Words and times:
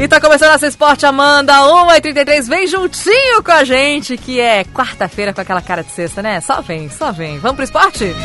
E 0.00 0.08
tá 0.08 0.18
começando 0.18 0.54
essa 0.54 0.66
Esporte 0.66 1.04
Amanda, 1.04 1.52
1h33, 1.52 2.48
vem 2.48 2.66
juntinho 2.66 3.42
com 3.44 3.52
a 3.52 3.64
gente, 3.64 4.16
que 4.16 4.40
é 4.40 4.64
quarta-feira 4.64 5.34
com 5.34 5.42
aquela 5.42 5.60
cara 5.60 5.84
de 5.84 5.90
sexta, 5.90 6.22
né? 6.22 6.40
Só 6.40 6.62
vem, 6.62 6.88
só 6.88 7.12
vem. 7.12 7.38
Vamos 7.38 7.56
pro 7.56 7.64
esporte? 7.64 8.16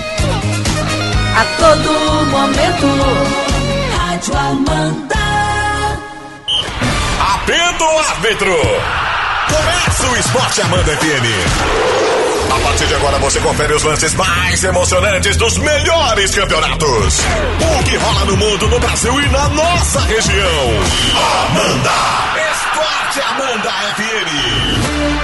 A 1.35 1.43
todo 1.59 2.25
momento, 2.27 2.87
Rádio 3.97 4.37
Amanda. 4.37 5.15
Apito 7.19 7.83
o 7.83 7.99
árbitro! 7.99 8.55
Começa 9.49 10.07
o 10.07 10.15
Esporte 10.17 10.61
Amanda 10.61 10.95
FM. 10.95 12.14
A 12.55 12.59
partir 12.59 12.87
de 12.87 12.93
agora 12.95 13.19
você 13.19 13.39
confere 13.41 13.73
os 13.73 13.83
lances 13.83 14.13
mais 14.13 14.63
emocionantes 14.63 15.35
dos 15.35 15.57
melhores 15.57 16.33
campeonatos. 16.33 17.19
O 17.59 17.83
que 17.83 17.97
rola 17.97 18.23
no 18.25 18.37
mundo, 18.37 18.67
no 18.69 18.79
Brasil 18.79 19.21
e 19.21 19.29
na 19.29 19.49
nossa 19.49 19.99
região. 20.01 20.69
Amanda! 21.49 21.91
Esporte 22.53 23.19
Amanda 23.21 23.69
FM. 23.95 25.15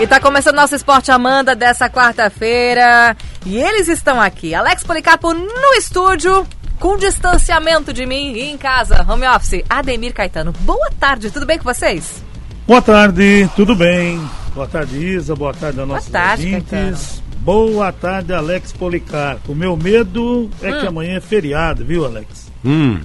E 0.00 0.06
tá 0.06 0.20
começando 0.20 0.54
nosso 0.54 0.76
Esporte 0.76 1.10
Amanda 1.10 1.56
dessa 1.56 1.90
quarta-feira. 1.90 3.16
E 3.44 3.58
eles 3.58 3.88
estão 3.88 4.20
aqui. 4.20 4.54
Alex 4.54 4.84
Policarpo 4.84 5.32
no 5.32 5.74
estúdio, 5.76 6.46
com 6.78 6.96
distanciamento 6.96 7.92
de 7.92 8.06
mim 8.06 8.32
e 8.32 8.42
em 8.50 8.56
casa, 8.56 9.04
home 9.08 9.26
office. 9.26 9.64
Ademir 9.68 10.14
Caetano. 10.14 10.52
Boa 10.60 10.90
tarde, 11.00 11.32
tudo 11.32 11.46
bem 11.46 11.58
com 11.58 11.64
vocês? 11.64 12.22
Boa 12.66 12.80
tarde, 12.82 13.50
tudo 13.56 13.74
bem? 13.74 14.20
Boa 14.56 14.66
tarde, 14.66 14.96
Isa. 14.96 15.36
Boa 15.36 15.52
tarde 15.52 15.80
a 15.80 15.84
nossos 15.86 16.08
tarde, 16.10 16.46
ouvintes. 16.54 17.22
Boa 17.40 17.92
tarde, 17.92 18.32
Alex 18.32 18.72
Policarpo. 18.72 19.52
O 19.52 19.54
meu 19.54 19.76
medo 19.76 20.50
é 20.62 20.72
Hum. 20.74 20.80
que 20.80 20.86
amanhã 20.86 21.16
é 21.18 21.20
feriado, 21.20 21.84
viu, 21.84 22.04
Alex? 22.06 22.50
Hum, 22.64 23.00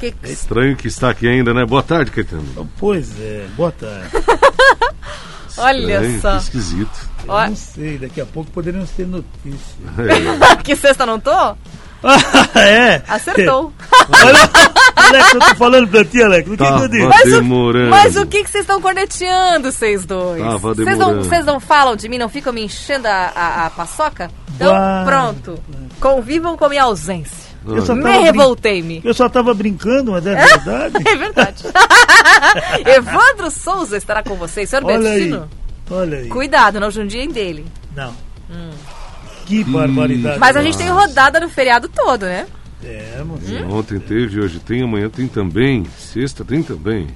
Que- 0.00 0.12
estranho 0.24 0.76
que 0.76 0.88
está 0.88 1.10
aqui 1.10 1.28
ainda, 1.28 1.54
né? 1.54 1.64
Boa 1.64 1.82
tarde, 1.82 2.10
Caetano. 2.10 2.68
Pois 2.76 3.18
é, 3.20 3.46
boa 3.56 3.70
tarde. 3.72 4.08
Olha 5.56 5.92
Estranho, 5.94 6.20
só. 6.20 6.32
Que 6.32 6.42
esquisito. 6.42 7.08
Eu 7.24 7.32
Ó. 7.32 7.46
não 7.46 7.56
sei, 7.56 7.96
daqui 7.96 8.20
a 8.20 8.26
pouco 8.26 8.50
poderíamos 8.50 8.90
ter 8.90 9.06
notícia. 9.06 9.78
É, 10.52 10.56
que 10.62 10.74
sexta 10.74 11.06
não 11.06 11.20
tô? 11.20 11.56
é? 12.58 13.02
Acertou. 13.08 13.72
Olha, 14.24 14.50
Alex, 14.96 15.34
eu 15.34 15.40
tô 15.40 15.54
falando 15.56 15.88
pra 15.88 16.04
ti, 16.04 16.22
Alex. 16.22 16.48
O 16.48 16.56
que, 16.56 16.64
que 16.64 16.64
eu 16.64 16.88
disse? 16.88 17.06
Mas 17.06 17.24
o- 17.24 17.30
demorando. 17.40 17.90
Mas 17.90 18.16
o 18.16 18.26
que 18.26 18.44
que 18.44 18.50
vocês 18.50 18.62
estão 18.62 18.80
corneteando, 18.80 19.70
vocês 19.72 20.04
dois? 20.04 20.42
Tava 20.42 20.74
Vocês 20.74 20.98
não, 20.98 21.14
vocês 21.22 21.44
não 21.44 21.60
falam 21.60 21.96
de 21.96 22.08
mim, 22.08 22.18
não 22.18 22.28
ficam 22.28 22.52
me 22.52 22.62
enchendo 22.64 23.06
a, 23.08 23.32
a, 23.34 23.66
a 23.66 23.70
paçoca? 23.70 24.30
Então, 24.54 24.72
Bah. 24.72 25.02
pronto. 25.06 25.58
Convivam 26.00 26.56
com 26.56 26.64
a 26.64 26.68
minha 26.68 26.82
ausência. 26.84 27.44
Eu 27.66 27.80
só 27.84 27.94
Me 27.94 28.18
revoltei-me. 28.18 29.00
Eu 29.02 29.14
só 29.14 29.26
tava 29.26 29.54
brincando, 29.54 30.12
mas 30.12 30.26
é 30.26 30.34
verdade. 30.34 30.94
É 31.08 31.16
verdade. 31.16 31.64
Evandro 32.86 33.50
Souza 33.50 33.96
estará 33.96 34.22
com 34.22 34.34
vocês. 34.34 34.68
Senhor 34.68 34.84
Olha 34.84 34.96
aí. 34.98 35.02
Bertino, 35.18 35.48
Olha 35.90 36.18
aí. 36.18 36.28
cuidado, 36.28 36.78
não 36.78 36.90
jundiem 36.90 37.28
dele. 37.30 37.64
Não. 37.96 38.12
Que 39.46 39.64
barbaridade. 39.64 40.38
Mas 40.38 40.56
a 40.56 40.62
gente 40.62 40.78
tem 40.78 40.88
rodada 40.88 41.40
no 41.40 41.48
feriado 41.48 41.88
todo, 41.88 42.26
né? 42.26 42.46
Temos. 42.80 43.40
Ontem 43.70 43.98
teve, 43.98 44.40
hoje 44.40 44.58
tem, 44.58 44.82
amanhã 44.82 45.08
tem 45.08 45.26
também. 45.26 45.84
Sexta 45.98 46.44
tem 46.44 46.62
também. 46.62 47.08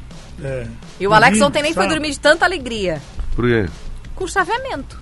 É. 0.43 0.67
E 1.01 1.07
o 1.07 1.13
Alex 1.13 1.41
ontem 1.41 1.63
nem 1.63 1.75
foi 1.75 1.87
dormir 1.89 2.11
de 2.11 2.21
tanta 2.21 2.45
alegria. 2.45 3.01
Por 3.35 3.47
quê? 3.47 3.69
Com 4.15 4.27
chaveamento. 4.27 4.99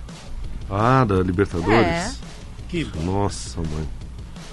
Ah, 0.69 1.05
da 1.05 1.15
Libertadores? 1.15 1.87
É. 1.87 2.11
Que 2.67 2.83
bom. 2.83 3.01
Nossa, 3.01 3.59
mãe. 3.61 3.87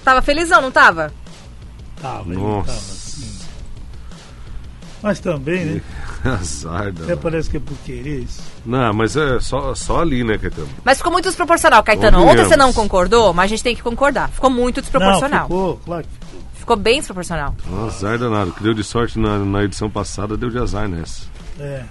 Tava 0.03 0.21
felizão, 0.21 0.61
não 0.61 0.71
tava? 0.71 1.11
Tava, 2.01 2.33
Nossa. 2.33 2.67
tava 2.67 2.77
assim. 2.79 3.04
Mas 5.05 5.19
também, 5.19 5.65
né? 5.65 5.81
Azar 6.25 6.91
da... 6.91 7.03
Até 7.03 7.15
parece 7.15 7.47
que 7.47 7.57
é 7.57 7.59
por 7.59 7.77
querer 7.85 8.23
isso. 8.23 8.41
Não, 8.65 8.91
mas 8.91 9.15
é 9.15 9.39
só, 9.39 9.75
só 9.75 10.01
ali, 10.01 10.23
né, 10.23 10.35
Caetano? 10.35 10.67
Mas 10.83 10.97
ficou 10.97 11.11
muito 11.11 11.25
desproporcional, 11.25 11.83
Caetano. 11.83 12.25
Ontem 12.25 12.43
você 12.43 12.57
não 12.57 12.73
concordou, 12.73 13.31
mas 13.31 13.45
a 13.45 13.47
gente 13.49 13.61
tem 13.61 13.75
que 13.75 13.83
concordar. 13.83 14.29
Ficou 14.29 14.49
muito 14.49 14.77
Não, 14.77 14.81
desproporcional. 14.81 15.43
ficou, 15.43 15.77
claro 15.85 16.03
que 16.07 16.25
ficou. 16.25 16.41
Ficou 16.55 16.75
bem 16.75 16.97
desproporcional. 16.97 17.55
Um 17.69 17.85
azar 17.85 18.17
danado. 18.17 18.49
O 18.49 18.53
que 18.53 18.63
deu 18.63 18.73
de 18.73 18.83
sorte 18.83 19.19
na, 19.19 19.37
na 19.37 19.63
edição 19.63 19.91
passada, 19.91 20.35
deu 20.35 20.49
de 20.49 20.57
azar 20.57 20.89
nessa. 20.89 21.27
É. 21.59 21.83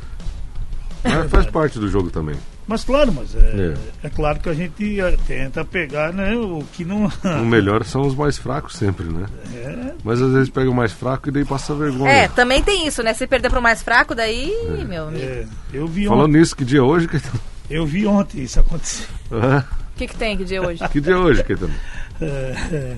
Mas 1.04 1.30
faz 1.30 1.46
parte 1.46 1.78
do 1.78 1.88
jogo 1.88 2.10
também. 2.10 2.34
Mas 2.66 2.82
claro, 2.82 3.12
mas 3.12 3.34
é, 3.34 3.74
é. 4.02 4.08
claro 4.08 4.40
que 4.40 4.48
a 4.48 4.54
gente 4.54 4.98
eh, 4.98 5.16
tenta 5.26 5.64
pegar 5.64 6.12
né, 6.12 6.34
o 6.34 6.64
que 6.72 6.84
não. 6.84 7.10
O 7.24 7.44
melhor 7.44 7.84
são 7.84 8.02
os 8.02 8.14
mais 8.14 8.38
fracos 8.38 8.74
sempre, 8.76 9.04
né? 9.06 9.26
É, 9.54 9.92
Mas 10.02 10.20
às 10.22 10.32
vezes 10.32 10.48
pega 10.48 10.70
o 10.70 10.74
mais 10.74 10.92
fraco 10.92 11.28
e 11.28 11.32
daí 11.32 11.44
passa 11.44 11.74
vergonha. 11.74 12.10
É, 12.10 12.28
também 12.28 12.62
tem 12.62 12.86
isso, 12.86 13.02
né? 13.02 13.12
Se 13.12 13.26
perder 13.26 13.50
pro 13.50 13.60
mais 13.60 13.82
fraco, 13.82 14.14
daí, 14.14 14.50
meu 14.88 15.08
amigo. 15.08 15.22
é, 15.22 15.46
eu 15.72 15.86
vi 15.86 16.06
Falando 16.06 16.28
ontem. 16.30 16.38
nisso, 16.38 16.56
que 16.56 16.64
dia 16.64 16.78
é 16.78 16.82
hoje, 16.82 17.06
Caetano? 17.06 17.40
Eu 17.68 17.86
vi 17.86 18.06
ontem 18.06 18.42
isso 18.42 18.58
acontecer. 18.60 19.06
O 19.30 19.96
que, 19.96 20.06
que 20.08 20.16
tem 20.16 20.36
que 20.36 20.44
dia 20.44 20.60
hoje? 20.62 20.86
Que 20.88 21.00
dia 21.00 21.12
é 21.14 21.16
hoje, 21.16 21.44
Caetano? 21.44 21.74
É, 22.20 22.54
é. 22.72 22.96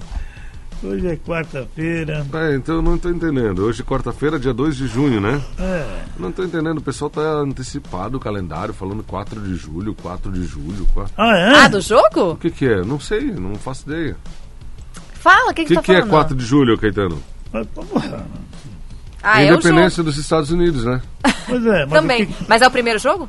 Hoje 0.83 1.07
é 1.07 1.17
quarta-feira. 1.17 2.27
É, 2.33 2.55
então 2.55 2.77
eu 2.77 2.83
não 2.83 2.99
tô 2.99 3.09
entendendo. 3.09 3.61
Hoje, 3.65 3.83
quarta-feira, 3.83 4.39
dia 4.39 4.53
2 4.53 4.77
de 4.77 4.87
junho, 4.87 5.21
né? 5.21 5.41
É, 5.59 6.03
não 6.19 6.31
tô 6.31 6.45
entendendo. 6.45 6.79
O 6.79 6.83
pessoal 6.83 7.11
tá 7.11 7.21
antecipado 7.21 8.17
o 8.19 8.21
calendário, 8.21 8.75
falando 8.75 9.03
4 9.03 9.41
de 9.41 9.55
julho, 9.55 9.95
4 9.95 10.31
de 10.31 10.45
julho. 10.45 10.87
4... 10.93 11.13
Ah, 11.17 11.37
é? 11.37 11.55
Ah, 11.65 11.69
do 11.69 11.81
jogo? 11.81 12.33
O 12.33 12.37
que 12.37 12.51
que 12.51 12.67
é? 12.67 12.83
Não 12.85 13.01
sei, 13.01 13.23
não 13.33 13.55
faço 13.57 13.89
ideia. 13.91 14.17
Fala, 15.15 15.51
o 15.51 15.55
que, 15.55 15.63
O 15.63 15.65
que, 15.65 15.69
que, 15.69 15.75
tá 15.77 15.83
que 15.83 15.93
é 15.93 15.97
falando? 15.97 16.11
4 16.11 16.37
de 16.37 16.45
julho, 16.45 16.79
Caetano? 16.79 17.23
Mas, 17.53 17.67
porra, 17.69 18.27
Ah, 19.23 19.41
é 19.43 19.47
o 19.47 19.49
jogo. 19.55 19.61
Independência 19.69 20.03
dos 20.03 20.19
Estados 20.19 20.51
Unidos, 20.51 20.85
né? 20.85 21.01
Pois 21.49 21.65
é, 21.67 21.87
mas 21.87 21.91
Também. 22.01 22.23
o 22.25 22.27
que- 22.27 22.35
Mas 22.49 22.63
é 22.63 22.67
o 22.67 22.71
primeiro 22.71 22.99
jogo? 22.99 23.29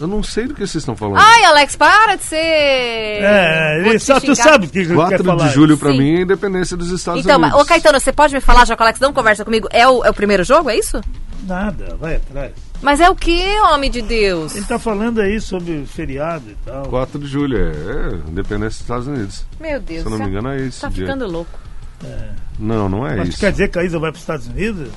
Eu 0.00 0.06
não 0.06 0.22
sei 0.22 0.46
do 0.46 0.52
que 0.54 0.60
vocês 0.60 0.76
estão 0.82 0.94
falando. 0.94 1.18
Ai, 1.18 1.44
Alex, 1.44 1.74
para 1.76 2.16
de 2.16 2.24
ser. 2.24 2.36
É, 2.36 3.78
Vou 3.82 3.90
ele 3.92 3.98
te 3.98 4.04
só, 4.04 4.20
tu 4.20 4.34
sabe 4.36 4.66
o 4.66 4.68
que 4.68 4.78
ele 4.80 4.88
quer 4.88 4.94
4 4.94 5.24
falar. 5.24 5.48
de 5.48 5.54
julho 5.54 5.78
pra 5.78 5.90
Sim. 5.92 5.98
mim 5.98 6.14
é 6.14 6.18
a 6.18 6.22
independência 6.22 6.76
dos 6.76 6.90
Estados 6.90 7.24
Então, 7.24 7.38
mas, 7.38 7.50
Unidos. 7.50 7.64
ô 7.66 7.68
Caetano, 7.68 7.98
você 7.98 8.12
pode 8.12 8.34
me 8.34 8.40
falar, 8.40 8.66
já 8.66 8.76
que 8.76 8.82
o 8.82 8.84
Alex 8.84 9.00
não 9.00 9.12
conversa 9.12 9.44
comigo, 9.44 9.68
é 9.72 9.88
o, 9.88 10.04
é 10.04 10.10
o 10.10 10.14
primeiro 10.14 10.44
jogo, 10.44 10.68
é 10.68 10.76
isso? 10.76 11.00
Nada, 11.46 11.96
vai 11.98 12.16
atrás. 12.16 12.52
Mas 12.82 13.00
é 13.00 13.08
o 13.08 13.14
que, 13.14 13.42
homem 13.72 13.90
de 13.90 14.02
Deus? 14.02 14.54
Ele 14.54 14.66
tá 14.66 14.78
falando 14.78 15.20
aí 15.20 15.40
sobre 15.40 15.72
o 15.82 15.86
feriado 15.86 16.50
e 16.50 16.56
tal. 16.64 16.84
4 16.86 17.18
de 17.18 17.26
julho, 17.26 17.56
é, 17.56 17.70
é 17.70 18.14
independência 18.30 18.68
dos 18.68 18.80
Estados 18.80 19.06
Unidos. 19.06 19.46
Meu 19.58 19.80
Deus, 19.80 20.00
Se 20.02 20.06
eu 20.06 20.10
não 20.10 20.18
você 20.18 20.24
me 20.24 20.30
engano 20.30 20.48
é 20.50 20.60
esse 20.66 20.80
tá 20.80 20.88
dia. 20.88 21.06
ficando 21.06 21.26
louco. 21.26 21.58
Não, 22.58 22.88
não 22.88 23.06
é 23.06 23.16
Mas 23.16 23.28
isso. 23.30 23.38
quer 23.40 23.50
dizer 23.52 23.68
que 23.68 23.78
a 23.78 23.84
Isa 23.84 23.98
vai 23.98 24.10
para 24.10 24.16
os 24.16 24.22
Estados 24.22 24.46
Unidos? 24.46 24.88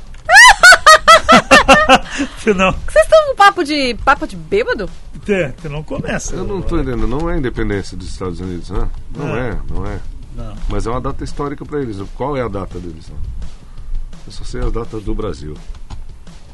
não, 2.56 2.72
Vocês 2.72 3.03
estão 3.06 3.28
com 3.28 3.35
papo 3.35 3.63
de. 3.63 3.94
papo 4.06 4.28
de 4.28 4.35
bêbado? 4.35 4.90
que 5.25 5.50
que 5.62 5.69
não 5.69 5.84
começa. 5.84 6.35
Eu 6.35 6.44
não 6.44 6.62
tô 6.62 6.78
entendendo, 6.79 7.07
não 7.07 7.29
é 7.29 7.34
a 7.35 7.38
independência 7.38 7.95
dos 7.97 8.07
Estados 8.07 8.40
Unidos, 8.40 8.69
né? 8.69 8.88
Não 9.16 9.28
Não. 9.28 9.38
é, 9.38 9.59
não 9.69 9.85
é. 9.85 10.00
Não. 10.35 10.56
Mas 10.69 10.88
é 10.88 10.90
uma 10.90 11.01
data 11.01 11.23
histórica 11.23 11.66
pra 11.66 11.81
eles. 11.81 11.97
Qual 12.16 12.35
é 12.38 12.41
a 12.41 12.47
data 12.47 12.79
deles? 12.79 13.07
né? 13.09 13.16
Eu 14.25 14.31
só 14.31 14.44
sei 14.44 14.62
as 14.62 14.72
datas 14.72 15.03
do 15.03 15.13
Brasil. 15.16 15.56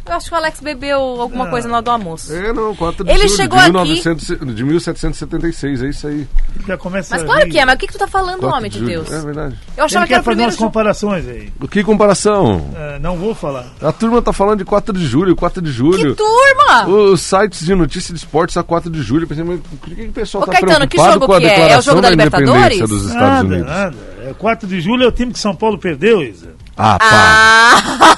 Eu 0.07 0.13
acho 0.13 0.27
que 0.29 0.33
o 0.35 0.37
Alex 0.37 0.59
bebeu 0.61 0.99
alguma 0.99 1.45
Ah. 1.45 1.49
coisa 1.49 1.67
na 1.67 1.75
hora 1.75 1.83
do 1.83 1.89
almoço. 1.89 2.31
É, 2.31 2.53
não, 2.53 2.75
4 2.75 3.03
de 3.03 3.09
Ele 3.09 3.27
julho 3.27 3.35
chegou 3.37 3.57
de, 3.57 3.65
aqui- 3.65 3.71
1900 3.73 4.55
de 4.55 4.63
1776, 4.63 5.81
é 5.81 5.89
isso 5.89 6.07
aí. 6.07 6.13
Ele 6.55 6.65
já 6.67 6.77
começa 6.77 7.15
Mas 7.15 7.23
claro 7.25 7.49
que 7.49 7.57
é, 7.57 7.65
mas 7.65 7.75
o 7.75 7.77
que, 7.79 7.87
que 7.87 7.93
tu 7.93 7.99
tá 7.99 8.07
falando, 8.07 8.39
4 8.41 8.55
homem 8.57 8.69
de. 8.69 8.81
Deus? 8.85 9.11
É 9.11 9.19
verdade. 9.21 9.55
Eu 9.75 9.85
achava 9.85 10.03
Ele 10.03 10.07
que 10.09 10.13
era 10.13 10.21
quer 10.23 10.29
o 10.29 10.31
fazer 10.31 10.43
umas 10.43 10.55
comparações 10.55 11.27
aí. 11.27 11.51
O 11.59 11.67
que 11.67 11.83
comparação? 11.83 12.69
É, 12.75 12.99
não 12.99 13.17
vou 13.17 13.33
falar. 13.33 13.65
A 13.81 13.91
turma 13.91 14.21
tá 14.21 14.31
falando 14.31 14.59
de 14.59 14.65
4 14.65 14.93
de 14.93 15.05
julho, 15.07 15.35
4 15.35 15.59
de 15.61 15.71
Que 15.71 15.75
julho. 15.75 16.15
turma! 16.15 16.87
Os 16.87 17.21
sites 17.21 17.65
de 17.65 17.73
notícia 17.73 18.13
de 18.13 18.19
esportes 18.19 18.55
a 18.57 18.63
4 18.63 18.91
de 18.91 19.01
julho. 19.01 19.27
Pensei, 19.27 19.43
mas 19.43 19.59
por 19.59 19.89
que, 19.89 19.95
que 19.95 20.07
o 20.07 20.11
pessoal 20.11 20.43
Ô, 20.43 20.45
tá 20.45 20.51
Caetano, 20.51 20.87
que 20.87 20.97
preocupado 20.97 21.13
jogo 21.13 21.25
com 21.25 21.33
a 21.33 21.39
que 21.39 21.45
é? 21.45 21.49
É 21.49 21.51
o 21.51 21.55
declaração 21.61 21.93
jogo 21.95 22.01
da 22.01 22.13
independência 22.13 22.45
Libertadores? 22.45 22.89
dos 22.89 23.05
Estados 23.07 23.21
Nada, 23.29 23.47
Unidos? 23.47 23.65
nada. 23.67 23.97
É 24.27 24.33
4 24.33 24.67
de 24.67 24.81
julho 24.81 25.03
é 25.03 25.07
o 25.07 25.11
time 25.11 25.31
que 25.33 25.39
São 25.39 25.55
Paulo 25.55 25.77
perdeu, 25.79 26.21
Isa. 26.21 26.53
Ah, 26.77 26.97
pá. 26.99 27.05
Ah! 27.11 28.15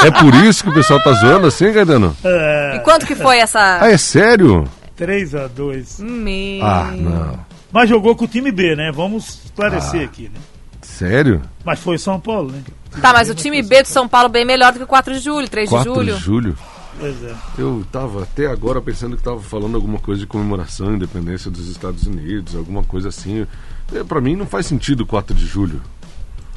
É 0.04 0.10
por 0.10 0.34
isso 0.34 0.62
que 0.64 0.70
o 0.70 0.74
pessoal 0.74 1.00
tá 1.02 1.12
zoando 1.12 1.46
assim, 1.46 1.72
Caetano? 1.72 2.16
É, 2.24 2.76
E 2.76 2.80
quanto 2.80 3.06
que 3.06 3.14
foi 3.14 3.38
essa. 3.38 3.78
Ah, 3.80 3.90
é 3.90 3.96
sério? 3.98 4.66
3 4.96 5.34
a 5.34 5.46
2 5.46 6.00
Meu... 6.00 6.64
Ah, 6.64 6.90
não. 6.94 7.38
Mas 7.72 7.88
jogou 7.88 8.16
com 8.16 8.24
o 8.24 8.28
time 8.28 8.50
B, 8.50 8.74
né? 8.74 8.90
Vamos 8.92 9.40
esclarecer 9.44 10.00
Ah. 10.02 10.04
aqui, 10.04 10.22
né? 10.24 10.40
Sério? 10.82 11.42
Mas 11.64 11.78
foi 11.80 11.98
São 11.98 12.18
Paulo, 12.18 12.50
né? 12.50 12.62
Tá, 13.00 13.12
mas 13.12 13.30
o 13.30 13.34
time 13.34 13.62
B 13.62 13.82
do 13.82 13.88
São 13.88 14.08
Paulo 14.08 14.28
bem 14.28 14.44
melhor 14.44 14.72
do 14.72 14.78
que 14.78 14.84
o 14.84 14.88
4 14.88 15.14
de 15.14 15.20
julho, 15.20 15.48
3 15.48 15.68
de 15.68 15.74
4 15.74 15.94
julho. 15.94 16.14
de 16.14 16.20
julho? 16.20 16.58
Pois 16.98 17.22
é. 17.22 17.34
Eu 17.58 17.84
tava 17.92 18.22
até 18.24 18.46
agora 18.46 18.80
pensando 18.80 19.16
que 19.16 19.22
tava 19.22 19.40
falando 19.40 19.74
alguma 19.76 19.98
coisa 19.98 20.20
de 20.20 20.26
comemoração, 20.26 20.94
independência 20.94 21.50
dos 21.50 21.68
Estados 21.68 22.06
Unidos, 22.06 22.56
alguma 22.56 22.82
coisa 22.82 23.08
assim. 23.08 23.46
É, 23.94 24.02
Pra 24.04 24.20
mim 24.20 24.34
não 24.36 24.46
faz 24.46 24.66
sentido 24.66 25.06
4 25.06 25.34
de 25.34 25.46
julho. 25.46 25.80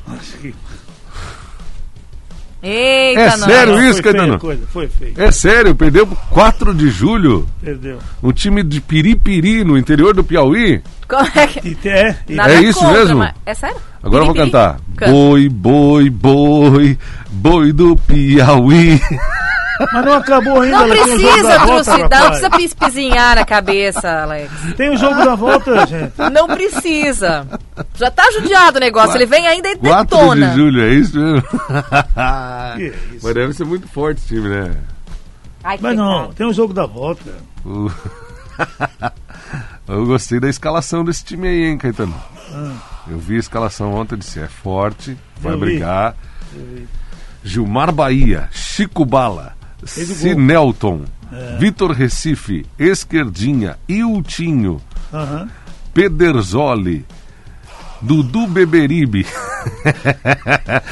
Acho 0.07 0.37
que 0.37 0.53
Eita, 2.65 3.19
É 3.21 3.37
não. 3.37 3.45
sério 3.45 3.75
Não, 3.75 3.89
isso, 3.89 4.01
Caetano? 4.01 4.39
foi 4.71 4.87
feio. 4.87 5.13
É 5.17 5.31
sério, 5.31 5.75
perdeu 5.75 6.07
pro 6.07 6.15
4 6.29 6.73
de 6.73 6.89
julho. 6.89 7.45
Perdeu. 7.61 7.99
Um 8.21 8.31
time 8.31 8.63
de 8.63 8.79
Piripiri, 8.79 9.65
no 9.65 9.77
interior 9.77 10.13
do 10.13 10.23
Piauí. 10.23 10.81
Como 11.05 11.27
é 11.35 11.45
que... 11.47 11.77
É, 11.89 12.15
Nada 12.29 12.53
É 12.53 12.61
isso 12.61 12.79
contra, 12.79 12.93
mesmo? 12.99 13.17
mas- 13.17 13.33
É 13.45 13.53
sério? 13.53 13.75
Agora 14.01 14.21
eu 14.21 14.27
vou 14.27 14.33
Piripiri? 14.33 14.51
cantar. 14.51 14.79
Canta. 14.95 15.11
Boi, 15.11 15.49
boi, 15.49 16.09
boi, 16.09 16.97
boi 17.29 17.73
do 17.73 17.97
Piauí. 17.97 19.01
mas 19.91 20.05
não 20.05 20.13
acabou 20.13 20.61
ainda. 20.61 20.79
Não 20.79 20.87
precisa, 20.89 21.59
trucidar, 21.59 22.19
não 22.21 22.27
precisa 22.29 22.49
pispizinhar 22.51 23.35
na 23.35 23.45
cabeça, 23.45 24.21
Alex. 24.23 24.51
Tem 24.77 24.89
o 24.91 24.97
jogo 24.97 25.15
da 25.15 25.35
volta, 25.35 25.85
gente. 25.87 26.13
Não 26.31 26.47
precisa. 26.47 27.47
Já 27.95 28.09
tá 28.11 28.23
judiado 28.31 28.77
o 28.77 28.79
negócio, 28.79 29.15
ele 29.17 29.25
vem 29.25 29.47
ainda 29.47 29.69
e 29.69 29.77
4 29.77 30.03
detona. 30.17 30.47
de 30.49 30.55
julho, 30.55 30.81
é 30.83 30.93
isso 30.93 31.17
mesmo? 31.19 31.43
Que 32.75 32.87
isso. 33.15 33.19
Mas 33.23 33.33
deve 33.33 33.53
ser 33.53 33.65
muito 33.65 33.87
forte 33.87 34.17
esse 34.19 34.27
time, 34.27 34.47
né? 34.49 34.75
Ai, 35.63 35.77
Mas 35.79 35.95
não, 35.95 36.33
tem 36.33 36.45
o 36.47 36.53
jogo 36.53 36.73
da 36.73 36.85
volta. 36.85 37.31
Eu 39.87 40.05
gostei 40.05 40.39
da 40.39 40.49
escalação 40.49 41.03
desse 41.03 41.23
time 41.23 41.47
aí, 41.47 41.65
hein, 41.65 41.77
Caetano? 41.77 42.15
Eu 43.07 43.17
vi 43.19 43.35
a 43.35 43.39
escalação 43.39 43.93
ontem, 43.93 44.17
disse, 44.17 44.39
é 44.39 44.47
forte, 44.47 45.17
vai 45.39 45.53
Eu 45.53 45.59
vi. 45.59 45.65
brigar. 45.65 46.15
Gilmar 47.43 47.91
Bahia, 47.91 48.47
Chico 48.51 49.03
Bala, 49.05 49.53
Sinelton, 49.85 51.01
Vitor 51.59 51.91
Recife, 51.91 52.65
Esquerdinha, 52.77 53.77
Iltinho, 53.87 54.81
Aham. 55.13 55.47
Pederzoli, 55.93 57.05
Dudu 58.01 58.47
Beberibe, 58.47 59.25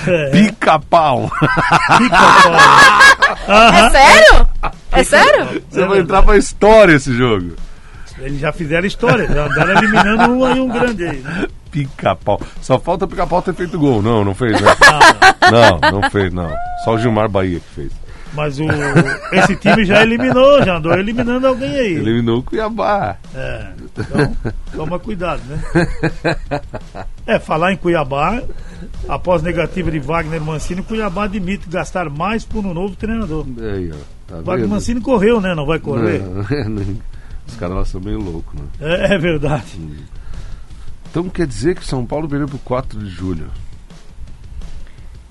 É, 0.08 0.30
Pica-Pau. 0.32 1.30
fora. 1.30 3.12
É 3.48 3.90
sério? 3.90 4.48
É 4.92 5.04
sério? 5.04 5.64
Você 5.70 5.86
vai 5.86 6.00
entrar 6.00 6.22
pra 6.22 6.38
história 6.38 6.94
esse 6.96 7.14
jogo. 7.14 7.54
Eles 8.20 8.40
já 8.40 8.52
fizeram 8.52 8.86
história, 8.86 9.26
já 9.28 9.46
andaram 9.46 9.78
eliminando 9.78 10.34
um 10.34 10.46
aí, 10.46 10.60
um 10.60 10.68
grande 10.68 11.04
aí. 11.06 11.18
Né? 11.20 11.48
Pica-pau. 11.72 12.40
Só 12.62 12.78
falta 12.78 13.06
o 13.06 13.08
pica-pau 13.08 13.42
ter 13.42 13.54
feito 13.56 13.80
gol. 13.80 14.02
Não, 14.02 14.24
não 14.24 14.36
fez, 14.36 14.60
né? 14.62 14.68
Não, 15.50 16.02
não 16.02 16.10
fez, 16.12 16.32
não. 16.32 16.52
Só 16.84 16.94
o 16.96 17.00
Gilmar 17.00 17.30
Bahia 17.30 17.60
que 17.60 17.76
fez. 17.76 17.92
Mas 18.34 18.60
o, 18.60 18.66
esse 19.34 19.56
time 19.58 19.84
já 19.84 20.02
eliminou, 20.02 20.64
já 20.64 20.78
andou 20.78 20.94
eliminando 20.94 21.48
alguém 21.48 21.76
aí. 21.76 21.94
Eliminou 21.96 22.40
o 22.40 22.44
Cuiabá. 22.44 23.18
É, 23.36 23.68
então, 23.84 24.38
toma 24.74 25.00
cuidado, 25.00 25.42
né? 25.48 25.62
É, 27.28 27.40
falar 27.40 27.74
em 27.74 27.78
Cuiabá, 27.78 28.42
após 29.08 29.44
negativa 29.44 29.92
de 29.92 30.00
Wagner 30.00 30.42
Mancini, 30.42 30.82
Cuiabá 30.82 31.26
admite 31.26 31.70
gastar 31.70 32.10
mais 32.10 32.46
por 32.46 32.66
um 32.66 32.74
novo 32.74 32.96
treinador. 32.96 33.46
Aí, 33.60 33.92
ó. 33.92 33.96
Tá 34.28 34.42
Wagner? 34.42 34.70
Mancini 34.70 35.02
correu, 35.02 35.42
né? 35.42 35.54
Não 35.54 35.66
vai 35.66 35.80
correr? 35.80 36.20
Não, 36.20 36.42
Os 37.48 37.56
caras 37.58 37.76
lá 37.76 37.86
são 37.86 38.00
meio 38.00 38.20
loucos, 38.20 38.54
né? 38.58 38.66
É, 38.80 39.16
é 39.16 39.18
verdade. 39.18 39.78
Então 41.10 41.28
quer 41.28 41.46
dizer 41.46 41.76
que 41.76 41.86
São 41.86 42.06
Paulo 42.06 42.30
perdeu 42.30 42.48
pro 42.48 42.58
4 42.60 42.98
de 42.98 43.10
julho. 43.10 43.48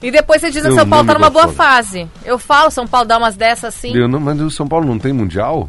E 0.02 0.10
depois 0.10 0.40
você 0.40 0.50
diz 0.50 0.62
que 0.62 0.72
São 0.72 0.88
Paulo 0.88 1.06
tá 1.06 1.12
não 1.12 1.20
numa 1.20 1.28
me 1.28 1.32
boa 1.34 1.48
fase. 1.48 2.08
Eu 2.24 2.38
falo, 2.38 2.70
São 2.70 2.86
Paulo 2.86 3.06
dá 3.06 3.18
umas 3.18 3.36
dessas 3.36 3.74
assim. 3.74 3.94
Eu 3.94 4.08
não, 4.08 4.18
mas 4.20 4.40
o 4.40 4.50
São 4.50 4.66
Paulo 4.66 4.86
não 4.86 4.98
tem 4.98 5.12
mundial? 5.12 5.68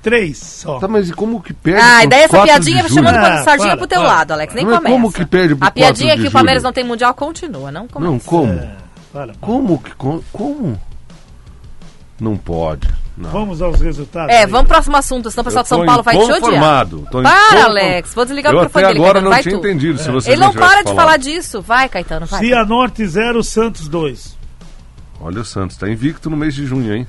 Três 0.00 0.38
só. 0.38 0.78
Tá, 0.78 0.86
mas 0.88 1.10
e 1.10 1.12
como 1.12 1.42
que 1.42 1.52
perde? 1.52 1.80
Ah, 1.82 2.04
e 2.04 2.06
daí 2.06 2.20
essa 2.22 2.36
4 2.38 2.46
de 2.46 2.52
piadinha 2.52 2.82
julho? 2.88 2.94
chamando 2.94 3.16
Ah, 3.16 3.42
sardinha 3.42 3.68
para, 3.70 3.76
pro 3.78 3.86
teu 3.86 4.00
para. 4.00 4.08
lado, 4.08 4.30
Alex. 4.32 4.54
Nem 4.54 4.64
Mas 4.64 4.76
começa. 4.76 4.94
como 4.94 5.12
que 5.12 5.26
perde 5.26 5.56
pro 5.56 5.66
A 5.66 5.70
piadinha 5.70 6.08
4 6.10 6.16
de 6.16 6.22
que 6.22 6.28
o 6.28 6.32
Palmeiras 6.32 6.62
não 6.62 6.72
tem 6.72 6.84
mundial 6.84 7.12
continua, 7.14 7.70
não 7.72 7.86
começa. 7.88 8.10
Não, 8.12 8.18
como? 8.20 8.52
É, 8.52 8.76
para, 9.12 9.26
para. 9.26 9.34
Como 9.40 9.78
que. 9.82 9.94
co- 9.96 10.22
Como? 10.32 10.80
Não 12.20 12.36
pode. 12.36 12.88
Não. 13.18 13.30
Vamos 13.30 13.60
aos 13.60 13.80
resultados. 13.80 14.32
É, 14.32 14.44
aí. 14.44 14.46
vamos 14.46 14.68
pro 14.68 14.76
próximo 14.76 14.96
assunto, 14.96 15.28
senão 15.28 15.42
o 15.42 15.44
pessoal 15.44 15.62
de 15.64 15.68
São 15.68 15.84
Paulo 15.84 16.02
vai 16.04 16.16
te 16.16 16.32
odiar. 16.32 16.86
tô 16.86 17.20
Para, 17.20 17.64
Alex. 17.64 18.14
Vou 18.14 18.24
desligar 18.24 18.52
Eu 18.52 18.58
o 18.58 18.62
até 18.62 18.68
microfone 18.68 18.86
dele, 18.86 18.98
agora 19.00 19.14
Caetano. 19.14 19.34
não 19.34 19.42
tinha 19.42 19.54
tu. 19.54 19.58
entendido 19.58 19.98
se 19.98 20.10
você 20.10 20.30
Ele 20.30 20.40
não 20.40 20.52
para 20.52 20.82
de 20.82 20.94
falar 20.94 21.16
disso. 21.16 21.60
Vai, 21.60 21.88
Caetano, 21.88 22.26
vai. 22.26 22.38
Cianorte 22.38 23.04
0, 23.04 23.42
Santos 23.42 23.88
2. 23.88 24.38
Olha 25.20 25.40
o 25.40 25.44
Santos, 25.44 25.76
tá 25.76 25.90
invicto 25.90 26.30
no 26.30 26.36
mês 26.36 26.54
de 26.54 26.64
junho, 26.64 26.94
hein? 26.94 27.08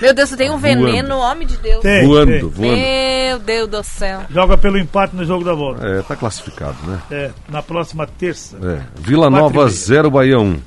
Meu 0.00 0.14
Deus, 0.14 0.30
tu 0.30 0.36
tem 0.36 0.50
um 0.50 0.56
veneno, 0.56 1.18
homem 1.18 1.46
de 1.46 1.58
Deus. 1.58 1.82
Tem, 1.82 2.06
voando, 2.06 2.30
tem. 2.30 2.40
voando. 2.40 2.76
Meu 2.76 3.38
Deus 3.38 3.68
do 3.68 3.82
céu. 3.82 4.22
Joga 4.30 4.56
pelo 4.56 4.78
empate 4.78 5.14
no 5.14 5.26
jogo 5.26 5.44
da 5.44 5.52
volta. 5.52 5.86
É, 5.86 6.00
tá 6.00 6.16
classificado, 6.16 6.76
né? 6.86 7.00
É, 7.10 7.30
na 7.50 7.62
próxima 7.62 8.06
terça. 8.06 8.56
É. 8.62 8.80
Vila 8.98 9.28
Nova 9.28 9.64
meia. 9.64 9.68
0, 9.68 10.10
Bahia 10.10 10.38
1. 10.38 10.58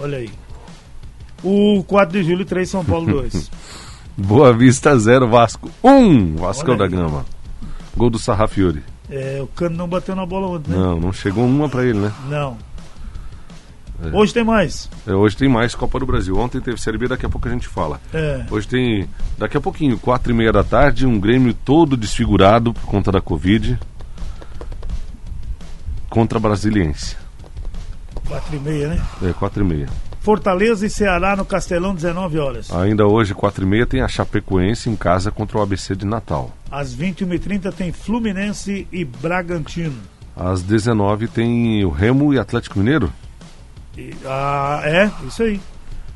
Olha 0.00 0.18
aí. 0.18 0.30
O 1.42 1.84
4 1.86 2.18
de 2.20 2.24
julho, 2.28 2.44
3 2.44 2.68
São 2.68 2.84
Paulo 2.84 3.06
2. 3.06 3.50
Boa 4.16 4.52
Vista 4.52 4.96
0, 4.98 5.28
Vasco 5.28 5.70
1. 5.84 6.36
Vascão 6.36 6.74
Olha 6.74 6.78
da 6.78 6.84
aí. 6.84 6.90
Gama. 7.02 7.24
Gol 7.96 8.10
do 8.10 8.18
Sarrafiori. 8.18 8.82
é, 9.10 9.40
o 9.42 9.46
Cano 9.48 9.76
não 9.76 9.88
bateu 9.88 10.14
na 10.16 10.24
bola 10.26 10.48
ontem, 10.48 10.70
né? 10.70 10.76
Não, 10.76 10.98
não 11.00 11.12
chegou 11.12 11.44
uma 11.44 11.68
pra 11.68 11.84
ele, 11.84 11.98
né? 11.98 12.12
Não. 12.28 12.56
Hoje 14.12 14.34
tem 14.34 14.44
mais. 14.44 14.90
É, 15.06 15.14
hoje 15.14 15.34
tem 15.36 15.48
mais 15.48 15.74
Copa 15.74 15.98
do 15.98 16.04
Brasil. 16.04 16.36
Ontem 16.38 16.60
teve 16.60 16.78
Série 16.78 16.98
B, 16.98 17.08
daqui 17.08 17.24
a 17.24 17.28
pouco 17.30 17.48
a 17.48 17.50
gente 17.50 17.66
fala. 17.66 17.98
É. 18.12 18.44
Hoje 18.50 18.68
tem, 18.68 19.08
daqui 19.38 19.56
a 19.56 19.60
pouquinho, 19.60 19.98
quatro 19.98 20.30
e 20.32 20.34
meia 20.34 20.52
da 20.52 20.62
tarde, 20.62 21.06
um 21.06 21.18
Grêmio 21.18 21.54
todo 21.54 21.96
desfigurado 21.96 22.74
por 22.74 22.84
conta 22.84 23.10
da 23.10 23.22
Covid. 23.22 23.78
Contra 26.10 26.38
a 26.38 26.40
Brasiliense. 26.40 27.16
4 28.28 28.56
e 28.56 28.58
meia, 28.58 28.88
né? 28.88 29.02
É, 29.22 29.32
quatro 29.32 29.64
e 29.64 29.66
meia. 29.66 29.88
Fortaleza 30.26 30.84
e 30.84 30.90
Ceará 30.90 31.36
no 31.36 31.44
Castelão, 31.44 31.94
19 31.94 32.36
horas. 32.40 32.72
Ainda 32.72 33.06
hoje, 33.06 33.32
quatro 33.32 33.62
e 33.62 33.66
meia, 33.68 33.86
tem 33.86 34.00
a 34.00 34.08
Chapecoense 34.08 34.90
em 34.90 34.96
casa 34.96 35.30
contra 35.30 35.56
o 35.56 35.62
ABC 35.62 35.94
de 35.94 36.04
Natal. 36.04 36.50
Às 36.68 36.92
21h30 36.96 37.72
tem 37.72 37.92
Fluminense 37.92 38.88
e 38.90 39.04
Bragantino. 39.04 39.94
Às 40.34 40.62
19 40.64 41.28
tem 41.28 41.84
o 41.84 41.90
Remo 41.90 42.34
e 42.34 42.40
Atlético 42.40 42.80
Mineiro. 42.80 43.12
E, 43.96 44.10
ah, 44.24 44.80
é, 44.82 45.12
isso 45.28 45.44
aí. 45.44 45.60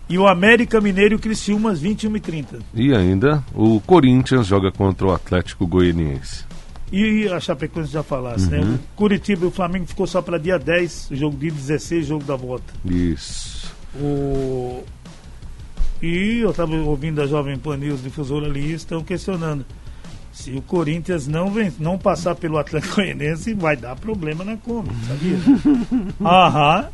E 0.09 0.19
o 0.19 0.27
América 0.27 0.81
Mineiro 0.81 1.15
e 1.15 1.17
o 1.17 1.21
Criciúma 1.21 1.71
às 1.71 1.81
21h30. 1.81 2.59
E 2.75 2.93
ainda 2.93 3.45
o 3.55 3.81
Corinthians 3.81 4.45
joga 4.45 4.73
contra 4.73 5.07
o 5.07 5.12
Atlético 5.15 5.69
Goianiense. 5.69 6.45
E 6.91 7.29
a 7.29 7.39
Chapecoense 7.39 7.93
já 7.93 8.03
falasse, 8.03 8.53
Uhum. 8.53 8.71
né? 8.73 8.79
O 8.93 8.97
Curitiba 8.97 9.45
e 9.45 9.49
o 9.49 9.53
Flamengo 9.53 9.87
ficou 9.87 10.09
só 10.09 10.21
para 10.21 10.37
dia 10.37 10.59
10, 10.59 11.12
o 11.12 11.15
jogo 11.15 11.37
dia 11.37 11.53
16, 11.53 12.05
jogo 12.09 12.25
da 12.25 12.35
volta. 12.35 12.75
Isso. 12.85 13.79
O... 13.97 14.85
E 16.03 16.39
eu 16.39 16.51
estava 16.51 16.75
ouvindo 16.77 17.21
a 17.21 17.27
Jovem 17.27 17.59
Pan 17.59 17.77
News 17.77 18.03
Difusora 18.03 18.47
ali, 18.47 18.73
estão 18.73 19.03
questionando. 19.03 19.65
Se 20.33 20.53
o 20.53 20.63
Corinthians 20.63 21.27
não, 21.27 21.51
vem, 21.51 21.73
não 21.79 21.99
passar 21.99 22.35
pelo 22.35 22.57
Atlético 22.57 22.97
Goianiense, 22.97 23.53
vai 23.53 23.77
dar 23.77 23.97
problema 23.97 24.45
na 24.45 24.57
Kombi, 24.57 24.91
sabia? 25.07 25.37
Aham. 26.25 26.89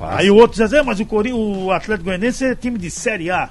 Aí 0.00 0.30
o 0.30 0.36
outro 0.36 0.56
já 0.56 0.64
dizia, 0.64 0.84
mas 0.84 1.00
o, 1.00 1.04
Corin... 1.04 1.32
o 1.32 1.70
Atlético 1.72 2.04
Goianiense 2.04 2.44
é 2.44 2.54
time 2.54 2.78
de 2.78 2.90
Série 2.90 3.30
A. 3.30 3.50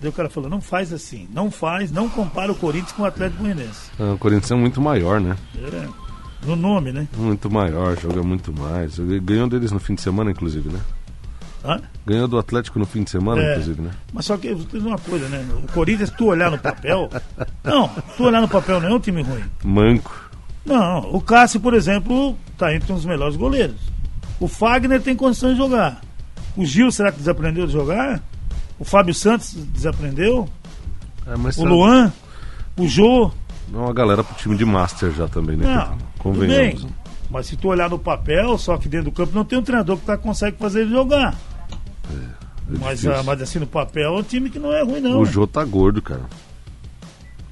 Daí 0.00 0.08
o 0.08 0.12
cara 0.12 0.30
falou, 0.30 0.48
não 0.48 0.60
faz 0.60 0.92
assim, 0.92 1.28
não 1.32 1.50
faz, 1.50 1.90
não 1.92 2.08
compara 2.08 2.50
o 2.50 2.54
Corinthians 2.54 2.92
com 2.92 3.02
o 3.02 3.06
Atlético 3.06 3.42
Goianiense. 3.42 3.90
Ah, 3.98 4.14
O 4.14 4.18
Corinthians 4.18 4.50
é 4.50 4.54
muito 4.54 4.80
maior, 4.80 5.20
né? 5.20 5.36
É, 5.56 5.88
no 6.46 6.56
nome, 6.56 6.92
né? 6.92 7.06
Muito 7.16 7.50
maior, 7.50 7.98
joga 8.00 8.22
muito 8.22 8.52
mais. 8.52 8.98
Ganhou 8.98 9.48
deles 9.48 9.70
no 9.72 9.78
fim 9.78 9.94
de 9.94 10.00
semana, 10.00 10.30
inclusive, 10.30 10.68
né? 10.70 10.80
Hã? 11.64 11.80
Ganhou 12.06 12.26
do 12.26 12.38
Atlético 12.38 12.78
no 12.78 12.86
fim 12.86 13.04
de 13.04 13.10
semana, 13.10 13.40
É. 13.40 13.50
inclusive, 13.52 13.82
né? 13.82 13.90
Mas 14.12 14.24
só 14.26 14.36
que 14.36 14.48
eu 14.48 14.56
vou 14.56 14.66
dizer 14.66 14.86
uma 14.88 14.98
coisa, 14.98 15.28
né? 15.28 15.46
O 15.62 15.72
Corinthians, 15.72 16.10
tu 16.10 16.26
olhar 16.26 16.50
no 16.50 16.58
papel. 16.58 17.08
Não, 17.62 17.88
tu 18.16 18.24
olhar 18.24 18.40
no 18.40 18.48
papel 18.48 18.80
não 18.80 18.88
é 18.88 18.94
um 18.94 18.98
time 19.00 19.22
ruim. 19.22 19.44
Manco. 19.62 20.30
Não, 20.66 20.98
o 21.14 21.20
Cássio, 21.20 21.60
por 21.60 21.74
exemplo, 21.74 22.36
tá 22.58 22.74
entre 22.74 22.92
os 22.92 23.04
melhores 23.04 23.36
goleiros. 23.36 23.76
O 24.40 24.48
Fagner 24.48 25.00
tem 25.00 25.14
condições 25.14 25.52
de 25.52 25.58
jogar. 25.58 26.00
O 26.56 26.64
Gil, 26.64 26.90
será 26.90 27.12
que 27.12 27.18
desaprendeu 27.18 27.66
de 27.66 27.72
jogar? 27.72 28.20
O 28.78 28.84
Fábio 28.84 29.14
Santos 29.14 29.54
desaprendeu? 29.72 30.48
É, 31.26 31.60
O 31.60 31.64
Luan? 31.64 32.12
O 32.76 32.86
Jô? 32.88 33.30
É 33.72 33.76
uma 33.76 33.92
galera 33.92 34.24
pro 34.24 34.34
time 34.34 34.56
de 34.56 34.64
Master 34.64 35.12
já 35.12 35.28
também, 35.28 35.56
né? 35.56 35.64
Não, 35.64 35.84
tudo 35.84 36.40
bem. 36.40 36.72
Convenhamos. 36.72 36.86
Mas 37.30 37.46
se 37.46 37.56
tu 37.56 37.68
olhar 37.68 37.88
no 37.88 37.98
papel, 37.98 38.58
só 38.58 38.76
que 38.76 38.88
dentro 38.88 39.10
do 39.10 39.12
campo 39.16 39.32
não 39.34 39.44
tem 39.44 39.58
um 39.58 39.62
treinador 39.62 39.96
que 39.96 40.04
tá, 40.04 40.18
consegue 40.18 40.58
fazer 40.58 40.82
ele 40.82 40.90
jogar. 40.90 41.34
É 42.10 42.14
mas, 42.78 43.00
difícil. 43.00 43.14
ah, 43.14 43.22
mas 43.22 43.42
assim, 43.42 43.58
no 43.58 43.66
papel 43.66 44.14
é 44.16 44.18
um 44.18 44.22
time 44.22 44.48
que 44.50 44.58
não 44.58 44.72
é 44.72 44.82
ruim, 44.82 45.00
não. 45.00 45.20
O 45.20 45.24
né? 45.24 45.30
Jô 45.30 45.46
tá 45.46 45.64
gordo, 45.64 46.00
cara. 46.02 46.22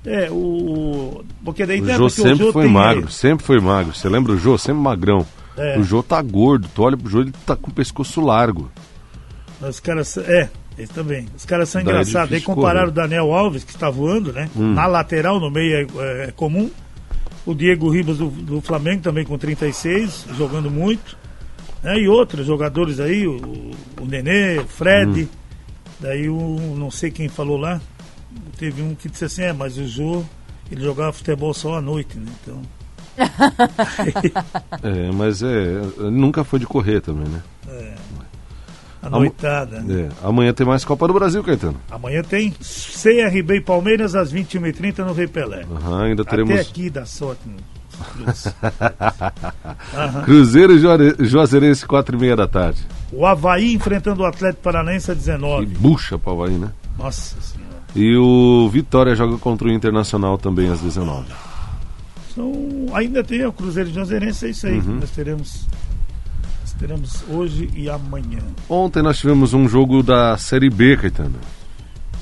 É, 0.05 0.31
o. 0.31 0.35
o- 0.35 1.25
Porque 1.45 1.67
daí 1.67 1.81
O 1.81 1.87
Jô 1.87 1.93
porque 1.99 2.11
sempre 2.23 2.47
Jô 2.47 2.53
foi 2.53 2.67
magro, 2.69 3.11
sempre 3.11 3.45
foi 3.45 3.61
magro. 3.61 3.95
Você 3.95 4.09
lembra 4.09 4.33
o 4.33 4.37
Jô? 4.39 4.57
Sempre 4.57 4.81
magrão. 4.83 5.27
É. 5.57 5.79
O 5.79 5.83
Jô 5.83 6.03
tá 6.03 6.21
gordo. 6.23 6.69
Tu 6.75 6.83
olha 6.83 6.97
pro 6.97 7.11
Jô, 7.11 7.21
ele 7.21 7.33
tá 7.45 7.55
com 7.55 7.71
o 7.71 7.75
pescoço 7.75 8.21
largo. 8.21 8.71
Os 9.61 9.79
caras. 9.79 10.17
É, 10.17 10.49
eles 10.79 10.91
também. 10.91 11.27
Os 11.37 11.45
caras 11.45 11.69
são 11.69 11.83
Daí 11.83 11.91
é 11.93 11.97
engraçados. 11.97 12.33
Aí 12.33 12.39
difícil 12.39 12.55
compararam 12.55 12.89
correr. 12.89 13.01
o 13.01 13.03
Daniel 13.09 13.33
Alves, 13.35 13.63
que 13.65 13.73
está 13.73 13.91
voando, 13.91 14.33
né? 14.33 14.49
Hum. 14.57 14.73
Na 14.73 14.87
lateral, 14.87 15.39
no 15.39 15.51
meio 15.51 15.77
é, 15.77 15.83
é- 15.83 16.25
é 16.29 16.33
comum. 16.33 16.71
O 17.45 17.55
Diego 17.55 17.91
Ribas 17.91 18.19
do, 18.19 18.29
do 18.29 18.61
Flamengo 18.61 19.03
também 19.03 19.25
com 19.25 19.37
36, 19.37 20.27
jogando 20.37 20.71
muito. 20.71 21.19
Né? 21.83 21.99
E 21.99 22.09
outros 22.09 22.47
jogadores 22.47 23.01
aí, 23.01 23.27
o, 23.27 23.37
o 24.01 24.05
Nenê, 24.07 24.59
o 24.59 24.67
Fred. 24.67 25.29
Daí 25.99 26.29
o 26.29 26.75
não 26.77 26.91
sei 26.91 27.11
quem 27.11 27.29
falou 27.29 27.57
lá. 27.59 27.81
Teve 28.59 28.83
um 28.83 28.95
que 28.95 29.09
disse 29.09 29.25
assim, 29.25 29.43
é, 29.43 29.53
mas 29.53 29.77
o 29.77 29.87
Jô, 29.87 30.23
ele 30.71 30.83
jogava 30.83 31.13
futebol 31.13 31.53
só 31.53 31.77
à 31.77 31.81
noite, 31.81 32.17
né? 32.19 32.31
Então. 32.43 32.63
É, 34.83 35.11
mas 35.13 35.43
é. 35.43 35.81
Nunca 36.11 36.43
foi 36.45 36.59
de 36.59 36.67
correr 36.67 37.01
também, 37.01 37.29
né? 37.29 37.43
A 39.03 39.09
noitada. 39.09 39.81
né? 39.81 40.09
É. 40.09 40.27
Amanhã 40.27 40.53
tem 40.53 40.67
mais 40.67 40.85
Copa 40.85 41.07
do 41.07 41.15
Brasil, 41.15 41.43
Caetano. 41.43 41.81
Amanhã 41.91 42.23
tem 42.23 42.51
CRB 42.53 43.57
e 43.57 43.61
Palmeiras 43.61 44.15
às 44.15 44.33
21h30 44.33 44.99
no 45.05 45.13
Rei 45.13 45.27
Pelé. 45.27 45.65
Aham, 45.71 46.03
ainda 46.05 46.25
teremos. 46.25 46.53
Até 46.53 46.61
aqui 46.61 46.91
dá 46.91 47.07
sorte. 47.07 47.41
né? 47.49 47.57
Cruz. 48.05 48.55
Cruzeiro 50.25 50.75
e 50.75 51.27
Juazeirense, 51.27 51.87
4 51.87 52.17
e 52.17 52.21
meia 52.21 52.37
da 52.37 52.47
tarde. 52.49 52.81
O 53.13 53.27
Havaí 53.27 53.75
enfrentando 53.75 54.23
o 54.23 54.27
Atlético 54.27 54.63
Paranaense 54.63 55.11
às 55.11 55.19
Que 55.19 55.25
19 55.25 55.67
bucha 55.67 56.19
pra 56.19 56.33
Havaí, 56.33 56.59
né? 56.59 56.71
Nossa 56.99 57.41
senhora. 57.41 57.71
E 57.95 58.17
o 58.17 58.69
Vitória 58.69 59.15
joga 59.15 59.37
contra 59.39 59.67
o 59.67 59.71
Internacional 59.71 60.39
também 60.39 60.71
às 60.71 60.81
19 60.81 61.27
São, 62.35 62.53
ainda 62.95 63.25
tem 63.25 63.45
o 63.45 63.53
Cruzeiro 63.53 63.89
de 63.89 63.97
Juazeirense, 63.97 64.47
é 64.47 64.51
isso 64.51 64.67
aí. 64.67 64.79
Uhum. 64.79 65.01
Nós 65.01 65.11
teremos, 65.11 65.67
teremos 66.81 67.25
hoje 67.29 67.69
e 67.75 67.91
amanhã. 67.91 68.39
Ontem 68.69 69.03
nós 69.03 69.19
tivemos 69.19 69.53
um 69.53 69.69
jogo 69.69 70.03
da 70.03 70.37
Série 70.39 70.71
B, 70.71 70.97
Caetano. 70.97 71.35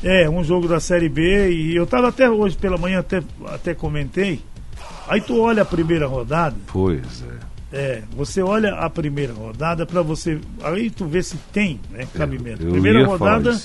É, 0.03 0.29
um 0.29 0.43
jogo 0.43 0.67
da 0.67 0.81
Série 0.81 1.09
B 1.09 1.51
e 1.51 1.77
eu 1.77 1.87
tava 1.87 2.09
até 2.09 2.29
hoje 2.29 2.57
pela 2.57 2.77
manhã, 2.77 2.99
até, 3.01 3.23
até 3.47 3.75
comentei. 3.75 4.41
Aí 5.09 5.21
tu 5.21 5.41
olha 5.41 5.63
a 5.63 5.65
primeira 5.65 6.07
rodada, 6.07 6.55
Pois 6.67 7.25
é. 7.73 7.77
é, 7.77 8.03
você 8.17 8.43
olha 8.43 8.75
a 8.75 8.91
primeira 8.91 9.33
rodada 9.33 9.87
para 9.87 10.03
você. 10.03 10.39
Aí 10.63 10.91
tu 10.91 11.07
vê 11.07 11.23
se 11.23 11.37
tem, 11.53 11.81
né, 11.91 12.07
cabimento. 12.15 12.63
Eu 12.63 12.73
primeira 12.73 13.05
rodada, 13.07 13.59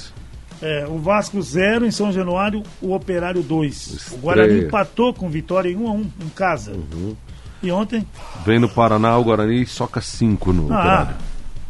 é, 0.61 0.85
o 0.87 0.97
Vasco 0.97 1.41
0 1.41 1.85
em 1.85 1.91
São 1.91 2.11
Januário, 2.11 2.63
o 2.81 2.93
Operário 2.93 3.43
2. 3.43 4.13
O. 4.13 4.17
Guarani 4.17 4.61
empatou 4.65 5.13
com 5.13 5.29
vitória 5.29 5.69
em 5.69 5.75
1 5.75 5.87
a 5.87 5.91
1 5.91 5.99
em 6.25 6.29
casa. 6.35 6.71
Uhum. 6.71 7.15
E 7.61 7.71
ontem, 7.71 8.05
Vem 8.45 8.59
no 8.59 8.67
Paraná, 8.69 9.17
o 9.17 9.23
Guarani 9.23 9.65
soca 9.65 10.01
5 10.01 10.51
no 10.53 10.73
ah, 10.73 10.77
Operário. 10.79 11.15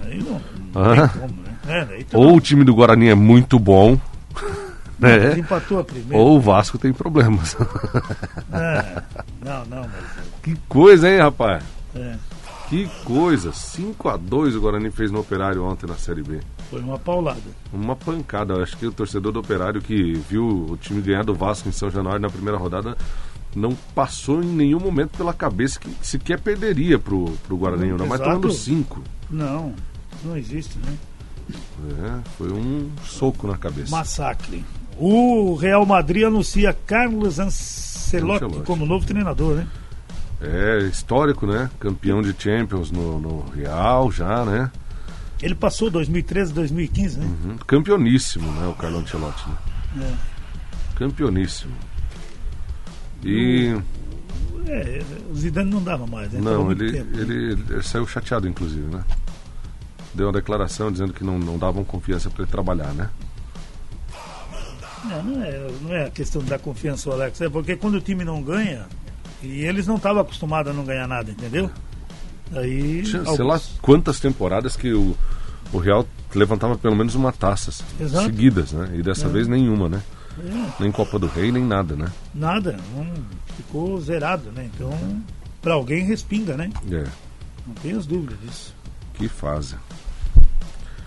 aí 0.02 0.18
não, 0.24 0.42
não 0.74 0.94
Ah. 0.94 1.08
tem 1.08 1.22
como, 1.22 1.42
né? 1.42 1.50
É, 1.66 2.06
Ou 2.18 2.36
o 2.36 2.42
time 2.42 2.64
do 2.64 2.74
Guarani 2.76 3.08
é 3.10 3.16
muito 3.16 3.58
bom, 3.58 3.98
né? 5.00 5.28
mas 5.30 5.38
empatou 5.38 5.80
a 5.80 5.84
primeira. 5.84 6.18
Ou 6.18 6.38
o 6.38 6.42
Vasco 6.42 6.78
tem 6.78 6.94
problemas. 6.94 7.56
É, 8.54 9.02
não, 9.44 9.66
não, 9.66 9.82
mas 9.82 10.06
que 10.44 10.56
coisa, 10.70 11.10
hein, 11.10 11.18
rapaz? 11.20 11.64
é, 11.96 12.16
Que 12.70 12.88
coisa. 13.04 13.52
5 13.52 14.10
a 14.10 14.16
2 14.18 14.56
o 14.56 14.62
Guarani 14.62 14.92
fez 14.92 15.10
no 15.12 15.20
Operário 15.20 15.64
ontem 15.66 15.88
na 15.88 15.96
Série 15.96 16.22
B. 16.22 16.40
foi 16.70 16.82
uma 16.82 17.00
paulada. 17.00 17.42
Uma 17.72 17.96
pancada. 17.96 18.54
Eu 18.54 18.62
acho 18.64 18.78
que 18.78 18.86
o 18.86 18.92
torcedor 18.92 19.32
do 19.32 19.40
Operário 19.40 19.82
que 19.82 20.14
viu 20.30 20.68
o 20.70 20.78
time 20.78 21.02
ganhar 21.02 21.24
do 21.24 21.34
Vasco 21.34 21.68
em 21.68 21.72
São 21.72 21.90
Januário 21.90 22.22
na 22.22 22.30
primeira 22.30 22.58
rodada 22.58 22.96
não 23.56 23.76
passou 23.96 24.42
em 24.44 24.48
nenhum 24.48 24.80
momento 24.80 25.18
pela 25.18 25.34
cabeça 25.34 25.80
que 25.80 25.90
sequer 26.02 26.40
perderia 26.40 26.98
pro, 27.00 27.32
pro 27.48 27.58
Guarani, 27.58 27.90
não, 27.92 28.06
mas 28.08 28.20
Exato. 28.20 28.24
tomando 28.24 28.52
5. 28.52 29.04
Não, 29.30 29.74
não 30.24 30.38
existe, 30.38 30.78
né? 30.80 30.96
É, 31.52 32.30
foi 32.38 32.52
um 32.52 32.90
soco 33.04 33.48
na 33.48 33.58
cabeça. 33.58 33.92
Massacre. 33.96 34.64
O 34.98 35.56
Real 35.56 35.86
Madrid 35.86 36.24
anuncia 36.24 36.74
Carlos 36.86 37.40
Ancelotti, 37.40 38.46
Ancelotti. 38.46 38.66
como 38.66 38.86
novo 38.86 39.06
treinador, 39.06 39.56
né? 39.56 39.68
É 40.42 40.80
histórico, 40.84 41.48
né? 41.48 41.70
Campeão 41.80 42.22
de 42.22 42.36
Champions 42.38 42.92
no, 42.92 43.20
no 43.20 43.50
Real 43.50 44.12
já, 44.12 44.44
né? 44.46 44.70
Ele 45.42 45.56
passou 45.56 45.90
2013, 45.90 46.54
2015, 46.54 47.20
né? 47.20 47.26
Uhum. 47.26 47.58
Campeoníssimo, 47.66 48.52
né? 48.52 48.68
O 48.68 48.74
Carlo 48.74 49.00
Ancelotti, 49.00 49.44
né? 49.50 49.56
É. 50.02 50.14
Campeoníssimo. 50.96 51.74
E 53.24 53.76
É, 54.68 55.02
o 55.30 55.36
Zidane 55.36 55.70
não 55.70 55.82
dava 55.84 56.06
mais, 56.06 56.32
né? 56.32 56.40
Não, 56.42 56.72
ele, 56.72 56.92
tempo. 56.92 57.18
ele, 57.20 57.54
ele 57.70 57.84
saiu 57.84 58.06
chateado, 58.08 58.48
inclusive, 58.48 58.88
né? 58.88 59.04
Deu 60.14 60.28
uma 60.28 60.34
declaração 60.34 60.92
dizendo 60.92 61.14
que 61.14 61.24
não, 61.24 61.40
não 61.40 61.58
davam 61.58 61.84
confiança 61.84 62.30
para 62.30 62.44
ele 62.44 62.52
trabalhar, 62.52 62.94
né? 62.94 63.10
Não, 65.06 65.24
não 65.24 65.44
é, 65.44 65.68
não 65.82 65.94
é 65.94 66.06
a 66.06 66.10
questão 66.10 66.42
da 66.44 66.58
confiança, 66.58 67.10
Alex. 67.12 67.42
É 67.42 67.50
porque 67.50 67.76
quando 67.76 67.96
o 67.96 68.02
time 68.02 68.24
não 68.24 68.42
ganha, 68.42 68.86
e 69.42 69.64
eles 69.66 69.86
não 69.88 69.96
estavam 69.98 70.22
acostumados 70.22 70.72
a 70.72 70.76
não 70.76 70.86
ganhar 70.86 71.08
nada, 71.08 71.30
entendeu? 71.32 71.70
Aí. 72.56 73.06
Sei 73.06 73.20
alguns- 73.20 73.40
lá 73.40 73.62
quantas 73.82 74.20
temporadas 74.20 74.76
que 74.76 74.94
o, 74.94 75.16
o 75.72 75.78
Real 75.78 76.06
levantava 76.36 76.78
pelo 76.78 76.96
menos 76.96 77.16
uma 77.16 77.32
taça 77.32 77.72
Exato. 78.00 78.26
seguidas, 78.26 78.72
né? 78.74 78.92
E 78.96 79.02
dessa 79.04 79.28
vez 79.28 79.48
nenhuma, 79.48 79.90
né? 79.90 80.02
É, 80.40 80.82
Nem 80.82 80.92
Copa 80.92 81.20
do 81.20 81.28
Rei, 81.28 81.52
nem 81.52 81.64
nada, 81.64 81.96
né? 81.96 82.12
nada, 82.34 82.78
não, 82.96 83.06
ficou 83.56 84.00
zerado, 84.02 84.52
né? 84.52 84.68
Então, 84.74 84.92
pra 85.62 85.76
alguém 85.76 86.06
respinga, 86.06 86.58
né? 86.58 86.72
É, 86.92 87.04
Não 87.68 87.76
tenho 87.76 88.00
as 88.00 88.06
dúvidas 88.08 88.38
disso. 88.42 88.74
que 89.14 89.28
fase. 89.28 89.76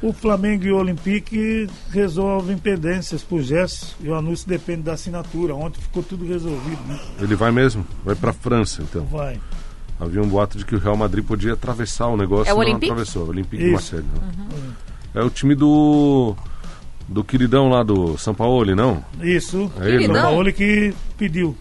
O 0.03 0.13
Flamengo 0.13 0.65
e 0.65 0.73
o 0.73 0.77
Olympique 0.77 1.69
resolvem 1.91 2.59
pendências 2.59 3.23
por 3.23 3.41
gesto 3.41 3.97
e 4.01 4.09
o 4.09 4.15
anúncio 4.15 4.47
depende 4.49 4.83
da 4.83 4.93
assinatura. 4.93 5.55
Ontem 5.55 5.81
ficou 5.81 6.03
tudo 6.03 6.27
resolvido, 6.27 6.83
né? 6.87 6.99
Ele 7.19 7.35
vai 7.35 7.51
mesmo? 7.51 7.85
Vai 8.05 8.15
pra 8.15 8.33
França, 8.33 8.83
então. 8.83 9.05
Vai. 9.07 9.41
Havia 9.99 10.21
um 10.23 10.29
boato 10.29 10.59
de 10.59 10.67
que 10.67 10.75
o 10.75 10.79
Real 10.79 10.97
Madrid 10.97 11.25
podia 11.25 11.55
atravessar 11.55 12.09
o 12.09 12.17
negócio 12.17 12.51
É 12.51 12.53
o 12.53 12.57
não 12.59 12.63
Olympique? 12.65 12.91
atravessou. 12.93 13.25
O 13.25 13.29
Olympique 13.31 13.57
de 13.57 13.65
Isso. 13.65 13.95
Marseille. 13.97 14.05
né? 14.21 14.73
É 15.15 15.23
o 15.23 15.31
time 15.31 15.55
do 15.55 16.37
do 17.09 17.25
queridão 17.25 17.69
lá 17.71 17.83
do 17.83 18.19
São 18.19 18.35
Paulo, 18.35 18.75
não? 18.77 19.03
Isso. 19.23 19.73
É 19.81 19.89
ele, 19.89 20.09
o 20.09 20.13
né? 20.13 20.21
Paulo 20.21 20.53
que 20.53 20.93
pediu. 21.17 21.57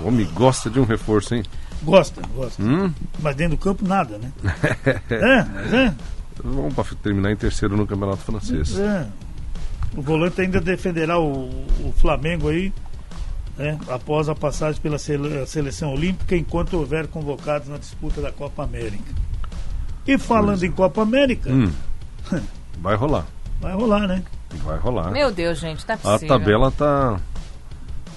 O 0.00 0.06
homem 0.08 0.26
gosta 0.32 0.70
de 0.70 0.80
um 0.80 0.84
reforço, 0.84 1.34
hein? 1.34 1.42
Gosta, 1.82 2.22
gosta. 2.34 2.62
Hum? 2.62 2.90
Mas 3.20 3.36
dentro 3.36 3.56
do 3.56 3.60
campo 3.60 3.86
nada, 3.86 4.16
né? 4.18 4.32
é, 5.10 5.44
mas 5.44 5.74
é. 5.74 5.94
Vamos 6.42 6.74
pra 6.74 6.84
terminar 7.02 7.32
em 7.32 7.36
terceiro 7.36 7.76
no 7.76 7.86
Campeonato 7.86 8.18
Francês. 8.22 8.78
É. 8.78 9.06
O 9.96 10.02
volante 10.02 10.40
ainda 10.40 10.60
defenderá 10.60 11.18
o, 11.18 11.48
o 11.84 11.92
Flamengo 11.96 12.48
aí, 12.48 12.72
né, 13.58 13.78
após 13.88 14.28
a 14.28 14.34
passagem 14.34 14.80
pela 14.80 14.98
sele- 14.98 15.44
seleção 15.46 15.92
olímpica, 15.92 16.36
enquanto 16.36 16.74
houver 16.74 17.08
convocados 17.08 17.68
na 17.68 17.76
disputa 17.76 18.20
da 18.22 18.30
Copa 18.32 18.62
América. 18.64 19.12
E 20.06 20.16
falando 20.16 20.62
em 20.64 20.70
Copa 20.72 21.02
América, 21.02 21.50
Hum. 21.52 21.70
Vai 22.80 22.94
rolar. 22.94 23.26
vai 23.60 23.74
rolar, 23.74 24.06
né? 24.08 24.22
Vai 24.64 24.78
rolar. 24.78 25.10
Meu 25.10 25.30
Deus, 25.30 25.58
gente, 25.58 25.84
não 25.86 25.94
é 25.94 25.98
A 25.98 26.00
possível. 26.00 26.28
tabela 26.28 26.70
tá 26.70 27.20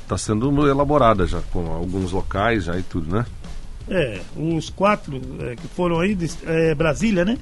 tá 0.07 0.17
sendo 0.17 0.67
elaborada 0.69 1.25
já 1.25 1.41
com 1.51 1.65
alguns 1.73 2.11
locais 2.11 2.65
já 2.65 2.77
e 2.77 2.83
tudo, 2.83 3.13
né? 3.13 3.25
É, 3.89 4.21
os 4.37 4.69
quatro 4.69 5.19
é, 5.41 5.55
que 5.55 5.67
foram 5.67 5.99
aí, 5.99 6.13
de- 6.15 6.29
é, 6.45 6.73
Brasília, 6.75 7.25
né? 7.25 7.37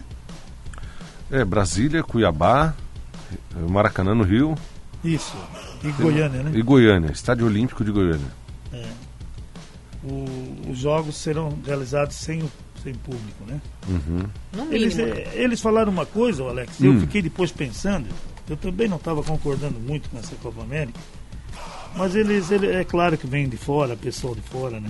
É, 1.31 1.45
Brasília, 1.45 2.03
Cuiabá, 2.03 2.73
Maracanã 3.69 4.13
no 4.13 4.23
Rio 4.23 4.55
Isso. 5.03 5.35
E 5.83 5.91
Goiânia, 5.93 6.43
né? 6.43 6.51
e 6.53 6.61
Goiânia, 6.61 7.11
Estádio 7.11 7.45
Olímpico 7.45 7.83
de 7.83 7.91
Goiânia. 7.91 8.41
O- 10.03 10.71
os 10.71 10.79
jogos 10.79 11.15
serão 11.15 11.57
realizados 11.65 12.15
sem, 12.15 12.41
o- 12.41 12.51
sem 12.81 12.93
público, 12.95 13.43
né? 13.47 13.61
Uhum. 13.87 14.23
Eles, 14.71 14.95
mínimo. 14.95 15.15
eh, 15.15 15.31
eles 15.35 15.61
falaram 15.61 15.91
uma 15.91 16.07
coisa, 16.07 16.43
Alex, 16.43 16.81
Hum. 16.81 16.95
eu 16.95 16.99
fiquei 17.01 17.21
depois 17.21 17.51
pensando, 17.51 18.07
eu 18.49 18.57
também 18.57 18.87
não 18.87 18.97
estava 18.97 19.21
concordando 19.21 19.79
muito 19.79 20.09
com 20.09 20.17
essa 20.17 20.35
Copa 20.37 20.63
América, 20.63 20.99
mas 21.95 22.15
eles, 22.15 22.49
ele, 22.49 22.65
é 22.67 22.83
claro 22.83 23.15
que 23.15 23.27
vem 23.27 23.47
de 23.47 23.57
fora, 23.57 23.95
pessoal 23.95 24.33
de 24.33 24.41
fora, 24.41 24.79
né? 24.79 24.89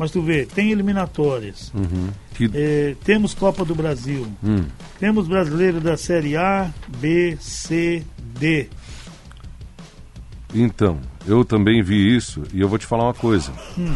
Mas 0.00 0.10
tu 0.10 0.22
vê, 0.22 0.46
tem 0.46 0.70
eliminatórias, 0.72 1.70
Uhum. 1.74 2.08
Que, 2.34 2.50
eh, 2.54 2.96
temos 3.04 3.34
Copa 3.34 3.66
do 3.66 3.74
Brasil, 3.74 4.26
hum, 4.42 4.64
temos 4.98 5.28
brasileiro 5.28 5.78
da 5.78 5.94
Série 5.94 6.38
A, 6.38 6.70
B, 6.98 7.36
C, 7.38 8.02
D. 8.38 8.70
Então, 10.54 10.98
eu 11.26 11.44
também 11.44 11.82
vi 11.82 12.16
isso 12.16 12.42
e 12.52 12.62
eu 12.62 12.68
vou 12.68 12.78
te 12.78 12.86
falar 12.86 13.04
uma 13.04 13.12
coisa. 13.14 13.52
Hum. 13.78 13.94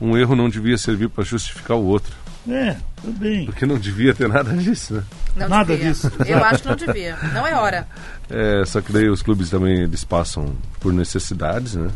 Um 0.00 0.16
erro 0.16 0.34
não 0.34 0.48
devia 0.48 0.78
servir 0.78 1.10
para 1.10 1.22
justificar 1.22 1.76
o 1.76 1.84
outro, 1.84 2.14
É, 2.48 2.76
tudo 3.02 3.18
bem. 3.18 3.44
porque 3.44 3.66
não 3.66 3.78
devia 3.78 4.14
ter 4.14 4.28
nada 4.30 4.54
disso, 4.56 4.94
né? 4.94 5.02
Não 5.36 5.48
Nada 5.50 5.74
devia. 5.76 5.92
disso. 5.92 6.10
Eu 6.26 6.42
acho 6.42 6.62
que 6.62 6.68
não 6.70 6.76
devia. 6.76 7.14
Não 7.34 7.46
é 7.46 7.54
hora. 7.54 7.86
É, 8.30 8.64
só 8.64 8.80
que 8.80 8.90
daí 8.90 9.06
os 9.10 9.20
clubes 9.20 9.50
também 9.50 9.82
eles 9.82 10.02
passam 10.02 10.56
por 10.80 10.94
necessidades, 10.94 11.74
né? 11.74 11.90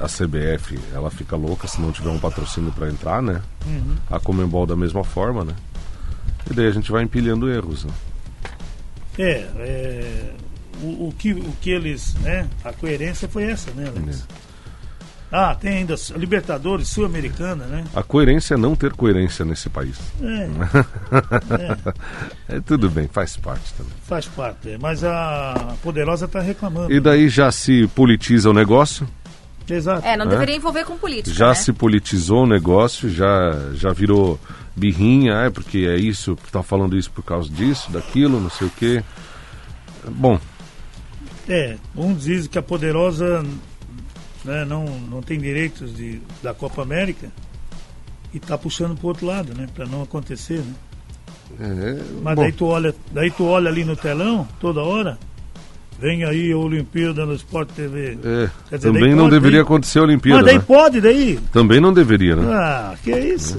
A 0.00 0.06
CBF, 0.06 0.78
ela 0.92 1.10
fica 1.10 1.36
louca 1.36 1.66
se 1.66 1.80
não 1.80 1.90
tiver 1.92 2.10
um 2.10 2.18
patrocínio 2.18 2.72
para 2.72 2.88
entrar, 2.88 3.22
né? 3.22 3.40
Uhum. 3.66 3.96
A 4.10 4.20
Comembol 4.20 4.66
da 4.66 4.76
mesma 4.76 5.02
forma, 5.04 5.44
né? 5.44 5.54
E 6.50 6.54
daí 6.54 6.66
a 6.66 6.70
gente 6.70 6.90
vai 6.92 7.02
empilhando 7.02 7.50
erros, 7.50 7.84
né? 7.84 7.92
É, 9.18 9.30
é, 9.58 10.30
o, 10.82 11.08
o 11.08 11.14
que, 11.18 11.32
o 11.32 11.52
que 11.60 11.70
eles, 11.70 12.14
né? 12.16 12.46
A 12.64 12.72
coerência 12.72 13.26
foi 13.28 13.44
essa, 13.44 13.70
né, 13.72 13.88
Alex? 13.88 14.26
Ah, 15.32 15.56
tem 15.56 15.78
ainda 15.78 15.96
Libertadores, 16.16 16.88
Sul-Americana, 16.88 17.64
né? 17.66 17.84
A 17.94 18.02
coerência 18.02 18.54
é 18.54 18.56
não 18.56 18.76
ter 18.76 18.92
coerência 18.92 19.44
nesse 19.44 19.68
país. 19.68 19.98
É, 20.22 20.48
É 22.56 22.60
tudo 22.60 22.88
bem, 22.88 23.08
faz 23.08 23.36
parte 23.36 23.72
também. 23.74 23.92
faz 24.04 24.26
parte. 24.26 24.70
é. 24.70 24.78
Mas 24.78 25.02
a 25.02 25.74
Poderosa 25.82 26.26
está 26.26 26.40
reclamando. 26.40 26.92
E 26.92 27.00
daí 27.00 27.28
já 27.28 27.50
se 27.50 27.88
politiza 27.88 28.50
o 28.50 28.52
negócio, 28.54 29.06
Exato. 29.68 30.06
É, 30.06 30.16
não 30.16 30.26
É? 30.26 30.28
deveria 30.28 30.56
envolver 30.56 30.84
com 30.84 30.96
política, 30.96 31.34
já 31.36 31.48
né? 31.48 31.54
se 31.54 31.72
politizou 31.72 32.44
o 32.44 32.46
negócio, 32.46 33.08
já, 33.10 33.70
já 33.74 33.92
virou 33.92 34.38
birrinha, 34.74 35.32
é 35.46 35.50
porque 35.50 35.78
é 35.78 35.96
isso, 35.96 36.36
tá 36.52 36.62
falando 36.62 36.96
isso 36.96 37.10
por 37.10 37.24
causa 37.24 37.48
disso, 37.48 37.90
daquilo, 37.90 38.40
não 38.40 38.50
sei 38.50 38.66
o 38.66 38.70
quê. 38.70 39.02
Bom, 40.08 40.38
É, 41.48 41.76
uns 41.96 42.24
dizem 42.24 42.50
que 42.50 42.58
a 42.58 42.62
Poderosa 42.62 43.42
né, 44.44 44.64
não, 44.64 44.84
não 44.84 45.22
tem 45.22 45.38
direitos 45.38 45.94
de, 45.94 46.20
da 46.42 46.52
Copa 46.54 46.82
América 46.82 47.28
e 48.34 48.38
tá 48.40 48.56
puxando 48.58 48.96
pro 48.96 49.08
outro 49.08 49.26
lado, 49.26 49.54
né? 49.54 49.66
Para 49.74 49.86
não 49.86 50.02
acontecer, 50.02 50.58
né? 50.60 50.74
é, 51.60 52.02
Mas 52.22 52.34
bom, 52.36 52.42
daí 52.42 52.52
tu 52.52 52.66
olha, 52.66 52.94
daí 53.12 53.30
tu 53.30 53.44
olha 53.44 53.68
ali 53.70 53.84
no 53.84 53.96
telão 53.96 54.46
toda 54.60 54.80
hora, 54.82 55.18
vem 56.00 56.24
aí 56.24 56.52
a 56.52 56.56
Olimpíada 56.56 57.24
no 57.26 57.34
Sport 57.34 57.68
TV. 57.70 58.18
é, 58.24 58.50
dizer, 58.76 58.78
também 58.92 59.10
não 59.14 59.24
pode, 59.24 59.30
deveria 59.30 59.58
daí- 59.58 59.62
acontecer 59.64 59.98
a 59.98 60.02
Mas 60.02 60.08
Olimpíada, 60.10 60.42
daí 60.44 60.58
né? 60.58 60.64
pode, 60.66 61.00
daí. 61.00 61.38
Também 61.52 61.80
não 61.80 61.92
deveria, 61.92 62.36
né? 62.36 62.52
Ah, 62.54 62.94
que 63.02 63.12
é 63.12 63.34
isso? 63.34 63.58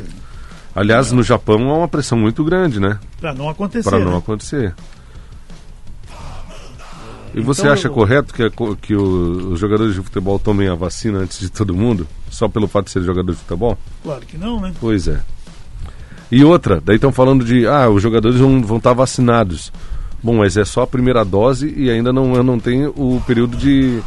Aliás, 0.75 1.11
no 1.11 1.23
Japão 1.23 1.69
há 1.71 1.77
uma 1.79 1.87
pressão 1.87 2.17
muito 2.17 2.43
grande, 2.43 2.79
né? 2.79 2.99
Para 3.19 3.33
não 3.33 3.49
acontecer. 3.49 3.89
Para 3.89 3.99
não 3.99 4.11
né? 4.11 4.17
acontecer. 4.17 4.75
E 7.33 7.41
você 7.41 7.61
Então, 7.61 7.73
acha 7.73 7.87
eu- 7.87 7.91
correto 7.93 8.33
que, 8.33 8.49
que 8.81 8.95
o- 8.95 9.51
os 9.53 9.59
jogadores 9.59 9.93
de 9.93 10.01
futebol 10.01 10.39
tomem 10.39 10.67
a 10.69 10.75
vacina 10.75 11.19
antes 11.19 11.39
de 11.39 11.49
todo 11.49 11.73
mundo? 11.73 12.07
Só 12.29 12.47
pelo 12.47 12.67
fato 12.67 12.85
de 12.85 12.91
ser 12.91 13.03
jogador 13.03 13.31
de 13.31 13.37
futebol? 13.37 13.77
Claro 14.03 14.21
que 14.25 14.37
não, 14.37 14.59
né? 14.61 14.73
Pois 14.79 15.07
é. 15.07 15.19
E 16.31 16.43
outra, 16.43 16.81
daí 16.83 16.95
estão 16.95 17.11
falando 17.11 17.45
de, 17.45 17.67
ah, 17.67 17.89
os 17.89 18.01
jogadores 18.01 18.37
vão, 18.39 18.61
vão 18.63 18.77
estar 18.77 18.93
vacinados. 18.93 19.71
Bom, 20.21 20.37
mas 20.37 20.57
é 20.57 20.65
só 20.65 20.81
a 20.83 20.87
primeira 20.87 21.23
dose 21.23 21.73
e 21.77 21.89
ainda 21.89 22.11
não, 22.11 22.43
não 22.43 22.59
tem 22.59 22.85
o 22.87 23.21
período 23.25 23.55
de, 23.55 24.01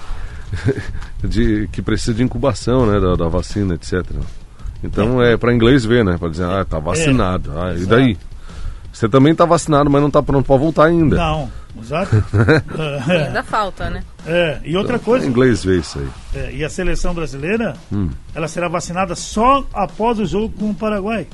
de 1.25 1.69
que 1.73 1.81
precisa 1.83 2.14
de 2.14 2.23
incubação, 2.23 2.87
né, 2.87 2.99
da, 3.00 3.14
da 3.14 3.29
vacina, 3.29 3.75
etc. 3.75 4.05
Então 4.83 5.23
é, 5.23 5.37
para 5.37 5.52
inglês 5.55 5.85
ver, 5.85 6.05
né, 6.05 6.17
para 6.19 6.29
dizer, 6.29 6.45
ah, 6.47 6.64
tá 6.64 6.79
vacinado. 6.79 7.52
ah, 7.59 7.75
e 7.75 7.85
daí? 7.87 8.19
Você 8.93 9.09
também 9.09 9.35
tá 9.35 9.45
vacinado, 9.45 9.88
mas 9.88 10.02
não 10.02 10.11
tá 10.11 10.21
pronto 10.23 10.45
para 10.47 10.57
voltar 10.57 10.87
ainda. 10.87 11.17
Não, 11.17 11.49
exato. 11.81 12.17
é, 13.09 13.25
Ainda 13.29 13.43
falta, 13.45 13.88
né? 13.88 14.02
é, 14.26 14.59
e 14.64 14.76
outra 14.76 14.99
Para 14.99 15.05
coisa, 15.05 15.26
inglês 15.26 15.64
ver 15.64 15.79
isso 15.79 15.99
aí. 16.00 16.09
é, 16.35 16.52
e 16.57 16.64
a 16.64 16.69
seleção 16.69 17.14
brasileira, 17.14 17.75
Hum. 17.93 18.11
ela 18.35 18.49
será 18.49 18.67
vacinada 18.69 19.14
só 19.14 19.64
após 19.73 20.19
o 20.19 20.26
jogo 20.26 20.52
com 20.59 20.71
o 20.71 20.75
Paraguai. 20.75 21.26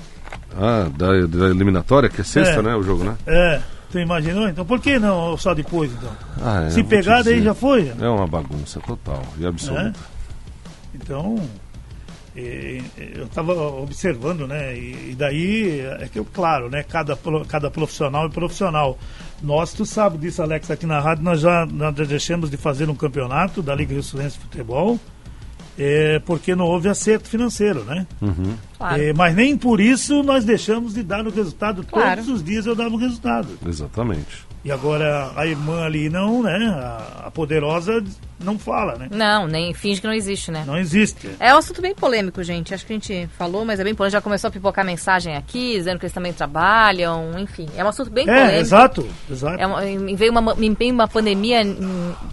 Ah, 0.54 0.88
da, 0.96 1.06
da 1.26 1.46
eliminatória, 1.48 2.08
que 2.10 2.20
é 2.20 2.24
sexta, 2.24 2.56
É. 2.58 2.62
né, 2.62 2.74
o 2.76 2.82
jogo, 2.82 3.04
né? 3.04 3.14
É, 3.26 3.60
tu 3.96 4.00
imaginou? 4.00 4.48
Então 4.48 4.64
por 4.64 4.80
que 4.80 4.98
não 4.98 5.36
só 5.36 5.54
depois, 5.54 5.90
então? 5.92 6.10
Ah, 6.42 6.64
é, 6.64 6.70
Se 6.70 6.84
pegar, 6.84 7.22
daí 7.22 7.42
já 7.42 7.54
foi. 7.54 7.92
É 7.98 8.08
uma 8.08 8.26
bagunça 8.26 8.78
total 8.80 9.22
e 9.38 9.46
absoluta. 9.46 9.84
né? 9.84 9.92
Então, 10.94 11.36
eh, 12.36 12.82
eu 13.14 13.24
estava 13.24 13.52
observando, 13.54 14.46
né? 14.46 14.76
E, 14.76 15.14
daí, 15.16 15.80
é 16.00 16.08
que 16.10 16.18
eu, 16.18 16.24
claro, 16.24 16.68
né? 16.70 16.82
Cada, 16.82 17.18
cada 17.48 17.70
profissional 17.70 18.26
é 18.26 18.28
profissional. 18.28 18.98
Nós, 19.42 19.72
tu 19.72 19.84
sabe 19.84 20.18
disso, 20.18 20.42
Alex, 20.42 20.70
aqui 20.70 20.86
na 20.86 21.00
rádio, 21.00 21.24
nós 21.24 21.40
já, 21.40 21.66
nós 21.66 21.94
já 21.96 22.04
deixamos 22.04 22.50
de 22.50 22.56
fazer 22.56 22.88
um 22.88 22.94
campeonato 22.94 23.62
da 23.62 23.74
Liga 23.74 23.92
Rio 23.92 24.02
Sulense 24.02 24.36
de 24.36 24.44
Futebol, 24.44 24.98
eh, 25.78 26.20
porque 26.24 26.54
não 26.54 26.66
houve 26.66 26.88
acerto 26.88 27.28
financeiro, 27.28 27.84
né? 27.84 28.06
Claro. 28.78 29.02
Eh, 29.02 29.12
mas 29.12 29.34
nem 29.34 29.56
por 29.56 29.80
isso 29.80 30.22
nós 30.22 30.44
deixamos 30.44 30.94
de 30.94 31.02
dar 31.02 31.26
o 31.26 31.30
resultado. 31.30 31.84
Claro. 31.84 32.22
Todos 32.22 32.40
os 32.40 32.44
dias 32.44 32.66
eu 32.66 32.74
dava 32.74 32.94
o 32.94 32.98
resultado. 32.98 33.48
Exatamente. 33.66 34.46
E 34.64 34.72
agora 34.72 35.30
a 35.36 35.46
irmã 35.46 35.84
ali 35.84 36.08
não, 36.08 36.42
né? 36.42 36.56
A, 36.74 37.26
a 37.26 37.30
poderosa 37.30 38.02
não 38.46 38.58
fala, 38.58 38.96
né? 38.96 39.08
Não, 39.10 39.46
nem 39.46 39.74
finge 39.74 40.00
que 40.00 40.06
não 40.06 40.14
existe, 40.14 40.50
né? 40.50 40.64
Não 40.66 40.78
existe. 40.78 41.28
É 41.38 41.52
um 41.54 41.58
assunto 41.58 41.82
bem 41.82 41.94
polêmico, 41.94 42.42
gente. 42.42 42.72
Acho 42.72 42.86
que 42.86 42.92
a 42.92 42.96
gente 42.96 43.28
falou, 43.36 43.64
mas 43.64 43.78
é 43.80 43.84
bem 43.84 43.94
polêmico. 43.94 44.12
Já 44.12 44.20
começou 44.22 44.48
a 44.48 44.50
pipocar 44.50 44.84
mensagem 44.84 45.36
aqui, 45.36 45.72
dizendo 45.74 45.98
que 45.98 46.06
eles 46.06 46.12
também 46.14 46.32
trabalham, 46.32 47.38
enfim. 47.38 47.66
É 47.76 47.84
um 47.84 47.88
assunto 47.88 48.10
bem 48.10 48.24
É, 48.28 48.32
polêmico. 48.34 48.60
exato, 48.60 49.08
exato. 49.30 49.60
É 49.60 49.66
uma, 49.66 49.84
em- 49.84 50.14
veio 50.16 50.30
uma, 50.32 50.54
veio 50.54 50.94
uma 50.94 51.08
pandemia, 51.08 51.62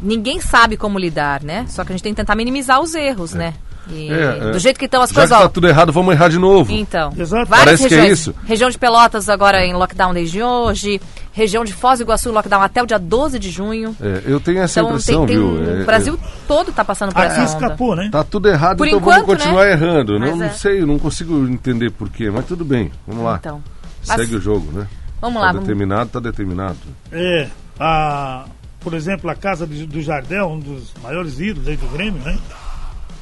ninguém 0.01 0.39
sabe 0.39 0.77
como 0.77 0.97
lidar, 0.99 1.43
né? 1.43 1.65
Só 1.67 1.83
que 1.83 1.91
a 1.91 1.95
gente 1.95 2.03
tem 2.03 2.13
que 2.13 2.17
tentar 2.21 2.35
minimizar 2.35 2.79
os 2.81 2.93
erros, 2.93 3.33
né? 3.33 3.53
E 3.89 4.09
É, 4.11 4.37
é. 4.47 4.51
do 4.51 4.59
jeito 4.59 4.79
que 4.79 4.85
estão 4.85 5.01
as 5.01 5.09
Já 5.09 5.15
coisas, 5.15 5.37
que 5.37 5.43
ó. 5.43 5.47
tá 5.47 5.49
tudo 5.53 5.67
errado, 5.67 5.91
vamos 5.91 6.13
errar 6.13 6.29
de 6.29 6.39
novo. 6.39 6.71
Então, 6.71 7.11
Exato. 7.17 7.49
várias 7.49 7.65
Parece 7.65 7.87
que 7.87 7.93
é 7.93 7.97
regiões. 7.97 8.19
isso. 8.19 8.35
Região 8.45 8.69
de 8.69 8.77
Pelotas 8.77 9.27
agora 9.29 9.65
em 9.65 9.73
lockdown 9.73 10.13
desde 10.13 10.41
hoje. 10.41 11.01
Região 11.33 11.65
de 11.65 11.73
Foz 11.73 11.99
do 11.99 12.03
Iguaçu 12.03 12.29
em 12.29 12.31
lockdown 12.31 12.61
até 12.61 12.81
o 12.81 12.85
dia 12.85 12.97
12 12.99 13.39
de 13.39 13.49
junho. 13.49 13.95
É, 13.99 14.21
eu 14.25 14.39
tenho 14.39 14.59
essa 14.61 14.79
Então 14.79 14.91
impressão, 14.91 15.25
tem, 15.25 15.35
tem 15.35 15.37
viu? 15.37 15.47
um- 15.47 15.79
É, 15.79 15.81
o 15.81 15.85
Brasil 15.85 16.19
todo 16.47 16.71
tá 16.71 16.85
passando 16.85 17.11
por 17.11 17.21
Aqui 17.21 17.31
essa 17.31 17.41
onda. 17.41 17.49
escapou, 17.65 17.95
né? 17.95 18.09
Tá 18.11 18.23
tudo 18.23 18.47
errado, 18.49 18.77
Por 18.77 18.87
então 18.87 18.99
enquanto, 18.99 19.25
vamos 19.25 19.35
continuar 19.43 19.65
né? 19.65 19.71
errando. 19.71 20.13
Não, 20.13 20.27
Mas 20.27 20.37
não 20.37 20.45
é. 20.45 20.49
sei, 20.49 20.85
não 20.85 20.97
consigo 20.99 21.45
entender 21.47 21.89
porquê, 21.91 22.29
mas 22.29 22.45
tudo 22.45 22.63
bem, 22.63 22.91
vamos 23.07 23.23
lá. 23.25 23.37
Então, 23.39 23.61
Segue 24.03 24.35
o 24.35 24.41
jogo, 24.41 24.71
né? 24.71 24.87
vamos 25.19 25.41
tá 25.41 25.51
lá. 25.51 25.59
Determinado, 25.59 26.09
tá 26.09 26.19
determinado. 26.19 26.77
É, 27.11 27.47
a, 27.79 28.45
por 28.79 28.93
exemplo, 28.93 29.29
a 29.29 29.35
casa 29.35 29.65
do, 29.65 29.87
do 29.87 30.01
Jardel, 30.01 30.47
um 30.49 30.59
dos 30.59 30.93
maiores 31.01 31.39
ídolos 31.39 31.67
aí 31.67 31.77
do 31.77 31.87
Grêmio, 31.87 32.21
né? 32.23 32.37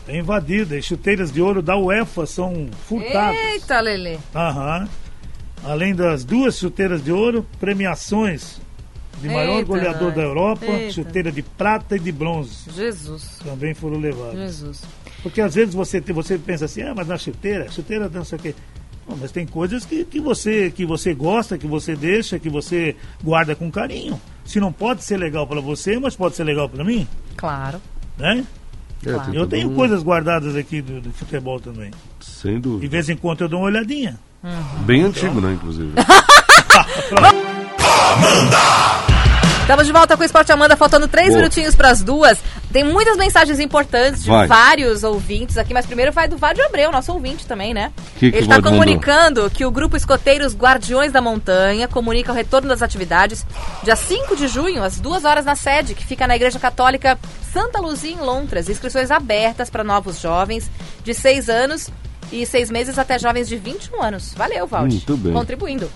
É 0.08 0.18
invadida 0.18 0.78
e 0.78 0.82
chuteiras 0.82 1.32
de 1.32 1.42
ouro 1.42 1.62
da 1.62 1.78
UEFA 1.78 2.26
são 2.26 2.68
furtadas. 2.88 3.38
Eita, 3.38 3.80
Lele. 3.80 4.20
Aham. 4.36 4.88
Além 5.64 5.94
das 5.94 6.24
duas 6.24 6.58
chuteiras 6.58 7.04
de 7.04 7.12
ouro, 7.12 7.46
premiações 7.60 8.60
de 9.22 9.28
maior 9.28 9.58
Eita, 9.58 9.66
goleador 9.68 10.08
nós. 10.08 10.16
da 10.16 10.22
Europa, 10.24 10.66
Eita. 10.66 10.94
chuteira 10.94 11.32
de 11.32 11.44
prata 11.44 11.96
e 11.96 12.00
de 12.00 12.12
bronze 12.12 12.72
Jesus. 12.76 13.40
também 13.44 13.74
foram 13.74 14.00
levadas. 14.00 14.34
Jesus. 14.36 14.82
Porque 15.22 15.40
às 15.40 15.54
vezes 15.54 15.76
você, 15.76 16.02
você 16.02 16.38
pensa 16.40 16.66
assim, 16.66 16.82
ah, 16.82 16.94
mas 16.96 17.08
na 17.08 17.18
chuteira, 17.18 17.70
chuteira 17.72 18.10
não 18.10 18.26
sei 18.26 18.40
o 18.40 18.42
quê. 18.42 18.56
Não, 19.08 19.16
mas 19.18 19.32
tem 19.32 19.46
coisas 19.46 19.86
que, 19.86 20.04
que, 20.04 20.20
você, 20.20 20.72
que 20.72 20.84
você 20.86 21.14
gosta, 21.14 21.58
que 21.60 21.68
você 21.68 21.96
deixa, 21.96 22.40
que 22.40 22.50
você 22.50 22.96
guarda 23.24 23.56
com 23.56 23.70
carinho. 23.70 24.20
Se 24.44 24.60
não 24.60 24.72
pode 24.74 25.04
ser 25.04 25.18
legal 25.18 25.46
para 25.46 25.62
você, 25.62 26.00
mas 26.00 26.16
pode 26.16 26.36
ser 26.36 26.44
legal 26.44 26.68
para 26.68 26.84
mim, 26.84 27.08
Claro. 27.38 27.80
né? 28.18 28.44
É, 29.06 29.14
Claro. 29.14 29.34
Eu 29.34 29.48
tenho 29.48 29.70
um- 29.72 29.76
coisas 29.76 30.04
guardadas 30.04 30.56
aqui 30.56 30.82
do, 30.82 31.02
do 31.02 31.12
futebol 31.12 31.60
também. 31.60 31.92
Sem 32.20 32.56
De 32.56 32.60
dúvida. 32.62 32.92
vez 32.92 33.10
em 33.10 33.16
quando 33.16 33.42
eu 33.42 33.50
dou 33.50 33.60
uma 33.62 33.68
olhadinha. 33.68 34.20
Bem 34.86 35.04
antigo, 35.04 35.40
né, 35.42 35.54
inclusive. 35.54 35.92
Estamos 39.72 39.88
de 39.88 39.94
volta 39.94 40.18
com 40.18 40.22
o 40.22 40.26
Esporte 40.26 40.52
Amanda, 40.52 40.76
faltando 40.76 41.08
três 41.08 41.30
Boa. 41.30 41.38
minutinhos 41.38 41.74
para 41.76 41.90
as 41.92 42.04
duas. 42.04 42.38
Tem 42.74 42.84
muitas 42.84 43.16
mensagens 43.16 43.58
importantes 43.58 44.22
de 44.22 44.28
Vai. 44.28 44.46
vários 44.46 45.02
ouvintes 45.02 45.58
aqui, 45.58 45.74
mas 45.74 45.86
primeiro 45.86 46.12
vai 46.12 46.28
do 46.28 46.36
Vádio 46.36 46.66
Abreu, 46.66 46.92
nosso 46.92 47.14
ouvinte 47.14 47.48
também, 47.48 47.74
né? 47.74 47.94
Que 48.18 48.26
Ele 48.26 48.40
está 48.40 48.62
comunicando 48.62 49.50
que 49.50 49.64
o 49.64 49.72
grupo 49.72 49.96
Escoteiros 49.96 50.54
Guardiões 50.54 51.14
da 51.14 51.22
Montanha 51.22 51.88
comunica 51.88 52.34
o 52.34 52.36
retorno 52.36 52.68
das 52.68 52.82
atividades 52.82 53.46
dia 53.82 53.96
5 53.96 54.36
de 54.36 54.50
junho, 54.50 54.84
às 54.84 55.00
duas 55.00 55.24
horas 55.24 55.46
na 55.46 55.56
sede, 55.56 55.96
que 55.96 56.06
fica 56.06 56.28
na 56.28 56.36
Igreja 56.36 56.60
Católica 56.60 57.18
Santa 57.54 57.80
Luzia, 57.80 58.12
em 58.12 58.20
Lontras. 58.20 58.68
Inscrições 58.68 59.10
abertas 59.10 59.70
para 59.70 59.86
novos 59.86 60.20
jovens 60.20 60.70
de 61.02 61.14
6 61.14 61.48
anos 61.50 61.90
e 62.30 62.46
6 62.46 62.70
meses 62.72 63.00
até 63.00 63.18
jovens 63.18 63.48
de 63.48 63.56
21 63.56 64.04
anos. 64.04 64.34
Valeu, 64.34 64.68
Valde. 64.68 64.96
Muito 64.96 65.16
bem. 65.16 65.32
Contribuindo. 65.32 65.90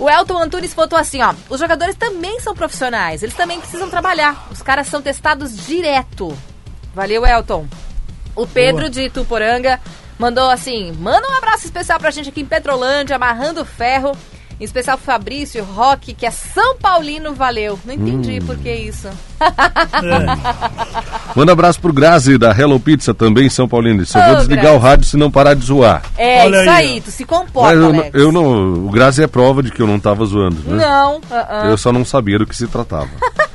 O 0.00 0.08
Elton 0.08 0.38
Antunes 0.38 0.72
botou 0.72 0.98
assim, 0.98 1.20
ó. 1.20 1.34
Os 1.50 1.60
jogadores 1.60 1.94
também 1.94 2.40
são 2.40 2.54
profissionais, 2.54 3.22
eles 3.22 3.34
também 3.34 3.60
precisam 3.60 3.90
trabalhar. 3.90 4.48
Os 4.50 4.62
caras 4.62 4.86
são 4.86 5.02
testados 5.02 5.54
direto. 5.66 6.34
Valeu, 6.94 7.26
Elton. 7.26 7.68
O 8.34 8.46
Pedro 8.46 8.80
Boa. 8.80 8.90
de 8.90 9.10
Tuporanga 9.10 9.78
mandou 10.18 10.48
assim: 10.48 10.90
manda 10.92 11.28
um 11.28 11.34
abraço 11.34 11.66
especial 11.66 12.00
pra 12.00 12.10
gente 12.10 12.30
aqui 12.30 12.40
em 12.40 12.46
Petrolândia, 12.46 13.16
amarrando 13.16 13.62
ferro. 13.62 14.16
Em 14.60 14.64
especial 14.64 14.98
pro 14.98 15.06
Fabrício 15.06 15.64
Roque, 15.64 16.12
que 16.12 16.26
é 16.26 16.30
São 16.30 16.76
Paulino, 16.76 17.32
valeu. 17.34 17.78
Não 17.82 17.94
entendi 17.94 18.40
por 18.42 18.58
que 18.58 18.70
isso. 18.70 19.08
É, 19.40 21.34
Manda 21.34 21.52
abraço 21.52 21.80
pro 21.80 21.92
Grazi 21.94 22.36
da 22.36 22.50
Hello 22.50 22.78
Pizza, 22.78 23.14
também 23.14 23.48
São 23.48 23.66
Paulino. 23.66 24.04
Só 24.04 24.18
Ô, 24.20 24.26
vou 24.26 24.36
desligar 24.36 24.64
Grazi. 24.64 24.76
o 24.76 24.80
rádio 24.80 25.04
se 25.06 25.16
não 25.16 25.30
parar 25.30 25.54
de 25.54 25.64
zoar. 25.64 26.02
É, 26.18 26.44
Olha 26.44 26.60
isso 26.60 26.70
aí, 26.70 27.00
tu 27.00 27.10
se 27.10 27.24
comporta, 27.24 27.74
Mas 27.74 27.78
eu, 27.82 27.92
não- 27.92 28.00
Alex. 28.00 28.14
eu 28.14 28.32
não. 28.32 28.86
O 28.86 28.90
Grazi 28.90 29.22
é 29.22 29.26
prova 29.26 29.62
de 29.62 29.70
que 29.70 29.80
eu 29.80 29.86
não 29.86 29.98
tava 29.98 30.24
zoando, 30.26 30.56
né? 30.66 30.84
Não, 30.84 31.20
ah, 31.30 31.46
ah. 31.48 31.66
Eu 31.66 31.78
só 31.78 31.90
não 31.90 32.04
sabia 32.04 32.38
do 32.38 32.46
que 32.46 32.54
se 32.54 32.66
tratava. 32.66 33.08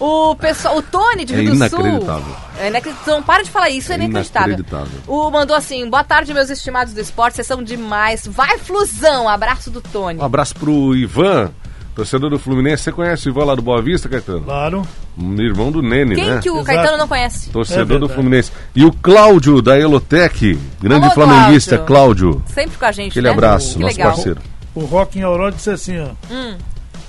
O 0.00 0.34
pessoal, 0.34 0.78
o 0.78 0.82
Tony 0.82 1.24
de 1.26 1.34
É 1.34 1.36
Rio 1.40 1.50
do 1.54 1.68
Sul. 1.68 1.80
inacreditável. 1.80 2.36
É 2.58 2.68
inacreditável. 2.68 3.14
Não 3.14 3.22
para 3.22 3.42
de 3.44 3.50
falar 3.50 3.68
isso, 3.68 3.92
é, 3.92 3.96
É 3.96 3.98
inacreditável. 3.98 4.48
inacreditável. 4.54 5.00
O 5.06 5.30
mandou 5.30 5.54
assim: 5.54 5.88
boa 5.90 6.02
tarde, 6.02 6.32
meus 6.32 6.48
estimados 6.48 6.94
do 6.94 7.00
esporte, 7.00 7.34
vocês 7.36 7.46
são 7.46 7.62
demais. 7.62 8.26
Vai, 8.26 8.56
Flusão! 8.58 9.28
Abraço 9.28 9.70
do 9.70 9.80
Tony. 9.82 10.18
Um 10.18 10.24
abraço 10.24 10.54
pro 10.54 10.96
Ivan, 10.96 11.50
Torcedor 11.94 12.30
do 12.30 12.38
Fluminense, 12.38 12.82
você 12.84 12.92
conhece 12.92 13.28
o 13.28 13.30
Ivan 13.30 13.44
lá 13.44 13.54
do 13.54 13.60
Boa 13.60 13.82
Vista, 13.82 14.08
Caetano? 14.08 14.40
Claro. 14.42 14.82
Um 15.18 15.34
irmão 15.42 15.70
do 15.70 15.82
Nene, 15.82 16.14
Quem 16.14 16.30
né? 16.30 16.40
que 16.40 16.48
o 16.48 16.54
Exato. 16.60 16.66
Caetano 16.66 16.96
não 16.96 17.06
conhece? 17.08 17.50
Torcedor 17.50 17.96
É 17.98 18.00
do. 18.00 18.08
Fluminense. 18.08 18.50
E 18.74 18.84
o 18.86 18.92
Cláudio 18.92 19.60
da 19.60 19.78
Elotec, 19.78 20.58
grande 20.80 21.04
Alô, 21.06 21.14
flamenguista, 21.14 21.76
Cláudio. 21.76 22.30
Cláudio. 22.36 22.54
Sempre 22.54 22.78
com 22.78 22.84
a 22.86 22.92
gente, 22.92 23.10
Aquele 23.10 23.26
né? 23.26 23.32
abraço, 23.34 23.74
que 23.76 23.80
nosso 23.82 23.96
legal. 23.98 24.12
parceiro. 24.14 24.40
O 24.74 24.84
Rock 24.86 25.18
em 25.18 25.22
Aurora 25.22 25.52
disse 25.52 25.68
assim, 25.70 25.98
ó. 26.00 26.08
Hum. 26.32 26.56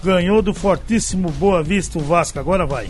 Ganhou 0.04 0.42
do 0.42 0.54
fortíssimo 0.54 1.30
Boa 1.32 1.62
Vista 1.62 2.00
o 2.00 2.02
Vasco, 2.02 2.40
agora 2.40 2.66
vai. 2.66 2.88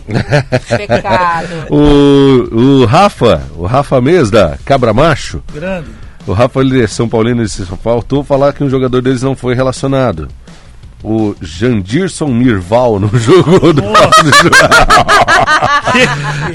Pecado. 0.76 1.48
O, 1.70 2.82
o 2.82 2.84
Rafa, 2.84 3.42
o 3.56 3.66
Rafa 3.66 4.00
Mesda, 4.00 4.58
Cabra 4.64 4.92
Macho. 4.92 5.42
Grande. 5.52 5.88
O 6.26 6.32
Rafa 6.32 6.60
ele 6.60 6.82
é 6.82 6.86
São 6.86 7.08
Paulino 7.08 7.42
disse, 7.42 7.64
faltou 7.82 8.22
falar 8.22 8.52
que 8.52 8.62
um 8.62 8.70
jogador 8.70 9.02
deles 9.02 9.22
não 9.22 9.34
foi 9.34 9.54
relacionado. 9.54 10.28
O 11.04 11.34
Jandirson 11.40 12.28
Mirval 12.28 13.00
no 13.00 13.08
jogo 13.18 13.72
do 13.72 13.82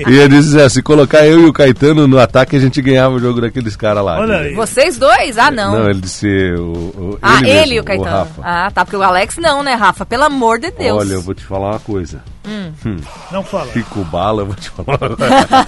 E 0.08 0.14
ele 0.18 0.38
disse 0.40 0.58
assim, 0.60 0.76
se 0.76 0.82
colocar 0.82 1.26
eu 1.28 1.42
e 1.42 1.46
o 1.46 1.54
Caetano 1.54 2.08
no 2.08 2.18
ataque, 2.18 2.56
a 2.56 2.60
gente 2.60 2.82
ganhava 2.82 3.16
o 3.16 3.20
jogo 3.20 3.42
daqueles 3.42 3.76
caras 3.76 4.04
lá. 4.04 4.20
Olha 4.20 4.38
aí. 4.38 4.54
Vocês 4.56 4.98
dois? 4.98 5.38
Ah, 5.38 5.52
não. 5.52 5.80
Não, 5.80 5.90
ele 5.90 6.00
disse 6.00 6.28
o, 6.58 6.62
o- 6.64 7.20
ah, 7.22 7.40
ele, 7.40 7.50
ele, 7.50 7.60
mesmo, 7.72 7.82
o 7.82 7.84
Caetano. 7.84 8.10
Rafa. 8.10 8.42
ah, 8.44 8.72
tá. 8.72 8.86
Porque 8.86 8.96
o 8.98 9.04
Alex 9.04 9.38
não, 9.38 9.62
né, 9.64 9.74
Rafa? 9.74 10.06
Pelo 10.06 10.24
amor 10.24 10.60
de 10.60 10.72
Deus. 10.72 10.98
Olha, 11.00 11.14
eu 11.14 11.22
vou 11.22 11.34
te 11.34 11.44
falar 11.44 11.72
uma 11.72 11.80
coisa. 11.80 12.22
Não 13.32 13.44
fala. 13.44 13.70
Rico 13.74 14.06
Bala, 14.06 14.44
eu 14.44 14.46
vou 14.46 14.56
te 14.56 14.70
falar. 14.70 14.98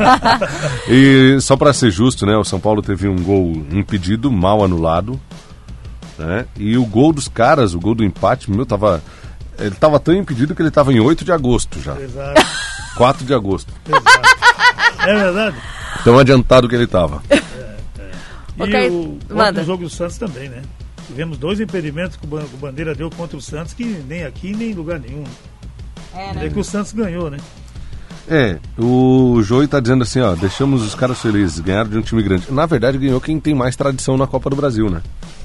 e 0.87 1.37
só 1.41 1.57
pra 1.57 1.73
ser 1.73 1.91
justo, 1.91 2.25
né? 2.25 2.37
O 2.37 2.43
São 2.45 2.59
Paulo 2.59 2.81
teve 2.81 3.07
um 3.09 3.17
gol 3.21 3.51
impedido, 3.71 4.31
mal 4.31 4.63
anulado. 4.63 5.19
Né? 6.19 6.45
E 6.57 6.77
o 6.77 6.85
gol 6.85 7.13
dos 7.13 7.27
caras, 7.29 7.73
o 7.73 7.79
gol 7.79 7.95
do 7.95 8.03
empate, 8.03 8.51
meu, 8.51 8.65
tava. 8.65 9.01
Ele 9.57 9.71
tava 9.75 9.99
tão 9.99 10.13
impedido 10.13 10.53
que 10.53 10.61
ele 10.61 10.69
tava 10.71 10.91
em 10.93 10.99
8 10.99 11.23
de 11.23 11.31
agosto 11.31 11.81
já. 11.81 11.97
Exato. 11.99 12.41
4 12.95 13.25
de 13.25 13.33
agosto. 13.33 13.73
É 14.99 15.15
verdade. 15.15 15.55
Tão 16.03 16.19
adiantado 16.19 16.67
que 16.67 16.75
ele 16.75 16.87
tava. 16.87 17.21
E 17.31 18.61
Ok, 18.61 18.89
o 18.89 19.19
outro 19.37 19.63
jogo 19.63 19.83
do 19.83 19.89
Santos 19.89 20.17
também, 20.17 20.49
né? 20.49 20.61
Tivemos 21.07 21.37
dois 21.37 21.59
impedimentos 21.61 22.17
que 22.17 22.25
o 22.25 22.27
Ban- 22.27 22.43
o 22.53 22.57
Bandeira 22.57 22.93
deu 22.93 23.09
contra 23.09 23.37
o 23.37 23.41
Santos, 23.41 23.73
que 23.73 23.83
nem 23.85 24.25
aqui, 24.25 24.53
nem 24.53 24.71
em 24.71 24.73
lugar 24.73 24.99
nenhum. 24.99 25.23
É, 26.13 26.29
É 26.31 26.33
né? 26.33 26.49
que 26.49 26.59
o 26.59 26.63
Santos 26.63 26.91
ganhou, 26.91 27.29
né? 27.29 27.37
É, 28.29 28.59
o 28.77 29.41
Joey 29.41 29.67
tá 29.67 29.79
dizendo 29.79 30.03
assim, 30.03 30.19
ó, 30.19 30.35
deixamos 30.35 30.83
os 30.85 30.93
caras 30.93 31.19
felizes, 31.19 31.59
ganharam 31.59 31.89
de 31.89 31.97
um 31.97 32.01
time 32.01 32.21
grande. 32.21 32.51
Na 32.51 32.65
verdade, 32.65 32.97
ganhou 32.97 33.19
quem 33.19 33.39
tem 33.39 33.55
mais 33.55 33.75
tradição 33.75 34.17
na 34.17 34.27
Copa 34.27 34.49
do 34.49 34.55
Brasil, 34.55 34.89
né? 34.89 35.01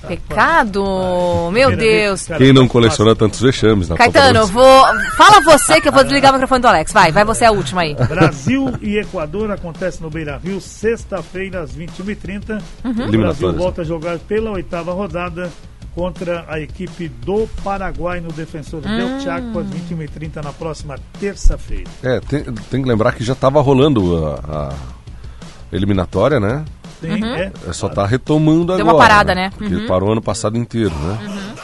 Pecado. 0.07 1.51
Meu 1.53 1.77
Deus. 1.77 2.27
Quem 2.39 2.53
não 2.53 2.67
tá 2.67 2.73
coleciona 2.73 3.15
tantos 3.15 3.41
vexames 3.41 3.89
na 3.89 3.97
Caetano, 3.97 4.47
vou. 4.47 4.85
Fala 5.17 5.41
você 5.41 5.81
que 5.81 5.89
eu 5.89 5.93
vou 5.93 6.03
desligar 6.05 6.31
o 6.31 6.35
microfone 6.35 6.61
do 6.61 6.69
Alex. 6.69 6.93
Vai, 6.93 7.13
vai 7.13 7.25
você 7.25 7.45
a 7.45 7.51
última 7.51 7.83
aí. 7.83 7.95
Brasil 7.95 8.73
e 8.81 8.99
Equador 8.99 9.51
acontece 9.51 10.03
no 10.03 10.11
Beira 10.11 10.39
Rio, 10.43 10.61
sexta-feira, 10.61 11.61
às 11.61 11.73
21h30. 11.77 12.63
Uhum. 12.85 13.09
O 13.09 13.11
Brasil 13.19 13.53
volta 13.53 13.83
a 13.83 13.85
jogar 13.85 14.19
pela 14.19 14.51
oitava 14.53 14.93
rodada 14.93 15.51
contra 15.95 16.45
a 16.49 16.59
equipe 16.59 17.09
do 17.09 17.49
Paraguai 17.63 18.21
no 18.21 18.33
Defensor 18.33 18.81
Hum. 18.85 18.97
del 18.97 19.21
Chaco, 19.21 19.61
às 19.61 19.67
21h30 19.67 20.43
na 20.43 20.53
próxima 20.53 20.97
terça-feira. 21.21 21.89
É, 22.03 22.19
tem, 22.21 22.43
tem 22.43 22.83
que 22.83 22.89
lembrar 22.89 23.13
que 23.13 23.23
já 23.23 23.35
tava 23.35 23.61
rolando 23.61 24.27
a, 24.27 24.71
a 24.71 24.75
eliminatória, 25.73 26.41
né? 26.41 26.65
Tem, 27.07 27.25
é, 27.25 27.53
É 27.69 27.73
só 27.73 27.89
tá 27.89 28.07
retomando 28.07 28.73
agora. 28.73 28.77
Deu 28.79 28.87
uma 28.87 28.99
parada, 28.99 29.35
né? 29.35 29.51
Porque 29.57 29.75
Uhum. 29.75 29.87
parou 29.87 30.13
ano 30.13 30.23
passado 30.23 30.57
inteiro, 30.57 30.95
né? 30.95 31.55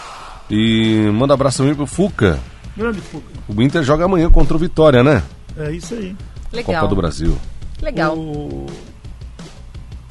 E 0.50 1.08
manda 1.12 1.34
abraço 1.34 1.58
também 1.58 1.74
pro 1.74 1.86
Fuca. 1.86 2.38
grande 2.76 3.00
Fuca. 3.00 3.26
O 3.48 3.62
Inter 3.62 3.82
joga 3.82 4.04
amanhã 4.04 4.28
contra 4.30 4.56
o 4.56 4.58
Vitória, 4.58 5.02
né? 5.02 5.22
É 5.56 5.70
isso 5.72 5.94
aí. 5.94 6.16
Legal. 6.52 6.74
Copa 6.82 6.88
do 6.88 6.96
Brasil. 6.96 7.38
Legal. 7.80 8.16
O, 8.16 8.66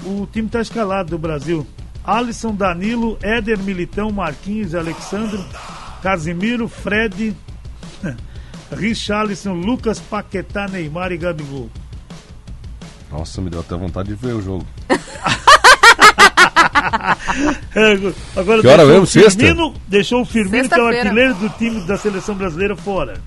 o 0.05 0.27
time 0.31 0.47
está 0.47 0.61
escalado 0.61 1.09
do 1.09 1.17
Brasil. 1.17 1.65
Alisson, 2.03 2.53
Danilo, 2.55 3.17
Éder, 3.21 3.59
Militão, 3.59 4.11
Marquinhos, 4.11 4.73
Alexandro, 4.73 5.43
Casimiro, 6.01 6.67
Fred, 6.67 7.35
Richarlison, 8.71 9.53
Lucas, 9.53 9.99
Paquetá, 9.99 10.67
Neymar 10.67 11.11
e 11.11 11.17
Gabigol. 11.17 11.69
Nossa, 13.11 13.41
me 13.41 13.49
deu 13.49 13.59
até 13.61 13.75
vontade 13.75 14.09
de 14.09 14.15
ver 14.15 14.33
o 14.35 14.41
jogo. 14.41 14.65
Agora 18.35 18.61
Que 18.61 18.67
hora 18.67 18.77
deixou 18.77 18.87
mesmo? 18.87 19.03
o 19.03 19.07
Sexta? 19.07 19.39
Firmino, 19.43 19.73
deixou 19.87 20.21
o 20.21 20.25
Firmino, 20.25 20.69
que 20.69 20.79
é 20.79 20.83
o 20.83 20.87
artilheiro 20.87 21.33
do 21.35 21.49
time 21.49 21.81
da 21.81 21.97
seleção 21.97 22.35
brasileira, 22.35 22.75
fora. 22.75 23.19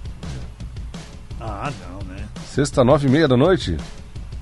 Ah, 1.41 1.71
não, 1.91 1.99
né? 2.15 2.25
Sexta, 2.47 2.85
nove 2.85 3.09
e 3.09 3.11
meia 3.11 3.27
da 3.29 3.37
noite? 3.37 3.77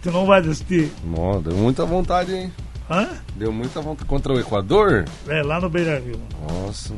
Tu 0.02 0.10
não 0.10 0.26
vai 0.26 0.40
assistir. 0.40 0.90
Nossa, 1.04 1.40
deu 1.50 1.56
muita 1.56 1.84
vontade, 1.84 2.34
hein? 2.34 2.52
Hã? 2.90 3.08
Deu 3.36 3.52
muita 3.52 3.80
vontade. 3.80 4.08
Contra 4.08 4.32
o 4.32 4.40
Equador? 4.40 5.04
É, 5.28 5.42
lá 5.42 5.60
no 5.60 5.68
Beira 5.70 6.00
Rio. 6.00 6.20
Nossa. 6.48 6.94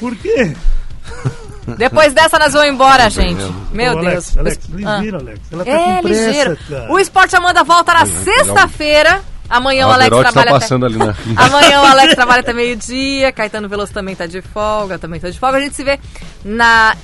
Por 0.00 0.16
quê? 0.16 0.54
Depois 1.76 2.12
dessa 2.12 2.38
nós 2.38 2.52
vamos 2.52 2.68
embora, 2.68 3.08
gente. 3.10 3.42
Meu 3.72 3.92
Ô, 3.92 4.00
Deus. 4.00 4.36
Alex, 4.36 4.38
Alex, 4.38 4.58
Ah. 4.84 4.96
ligeiro, 4.96 5.16
Alex. 5.18 5.40
Ela 5.52 5.64
tá 5.64 5.70
É, 5.70 6.02
pressa, 6.02 6.24
ligeiro. 6.26 6.58
O 6.90 6.98
Esporte 6.98 7.36
Amanda 7.36 7.64
volta 7.64 7.92
na 7.94 8.06
sexta-feira. 8.06 9.20
Amanhã 9.50 9.86
o 9.86 9.90
A 9.90 9.94
Alex 9.94 10.10
tá 10.10 10.22
trabalha 10.22 10.50
até... 10.50 10.60
passando 10.60 10.86
ali 10.86 10.96
na... 10.96 11.14
Amanhã 11.36 11.82
o 11.82 11.84
Alex 11.84 12.14
trabalha 12.14 12.40
até 12.40 12.52
meio-dia. 12.54 13.30
Caetano 13.32 13.68
Veloso 13.68 13.92
também 13.92 14.16
tá 14.16 14.24
de 14.26 14.40
folga. 14.40 14.98
Também 14.98 15.20
tá 15.20 15.28
de 15.28 15.38
folga. 15.38 15.58
A 15.58 15.60
gente 15.60 15.76
se 15.76 15.84
vê 15.84 15.98
na. 16.44 16.96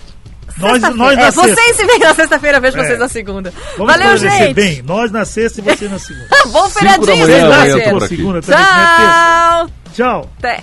Nós- 0.56 0.72
sexta-feira. 0.80 0.96
nós 0.96 1.16
na 1.16 1.22
é, 1.22 1.30
vocês 1.30 1.54
sexta. 1.54 1.74
se 1.74 1.86
veem 1.86 1.98
na 1.98 2.14
sexta-feira, 2.14 2.58
vejo 2.60 2.78
É. 2.78 2.84
vocês 2.84 2.98
na 2.98 3.08
segunda. 3.08 3.52
Vamos 3.76 3.92
Valeu, 3.92 4.16
gente. 4.16 4.54
bem. 4.54 4.82
Nós 4.82 5.10
na 5.12 5.24
sexta 5.26 5.60
e 5.60 5.64
você 5.64 5.88
na 5.88 5.98
segunda. 5.98 6.26
Bom 6.50 6.68
feriadinho. 6.70 7.26
Tchau. 8.42 9.68
Tchau. 9.94 10.30
Até. 10.38 10.62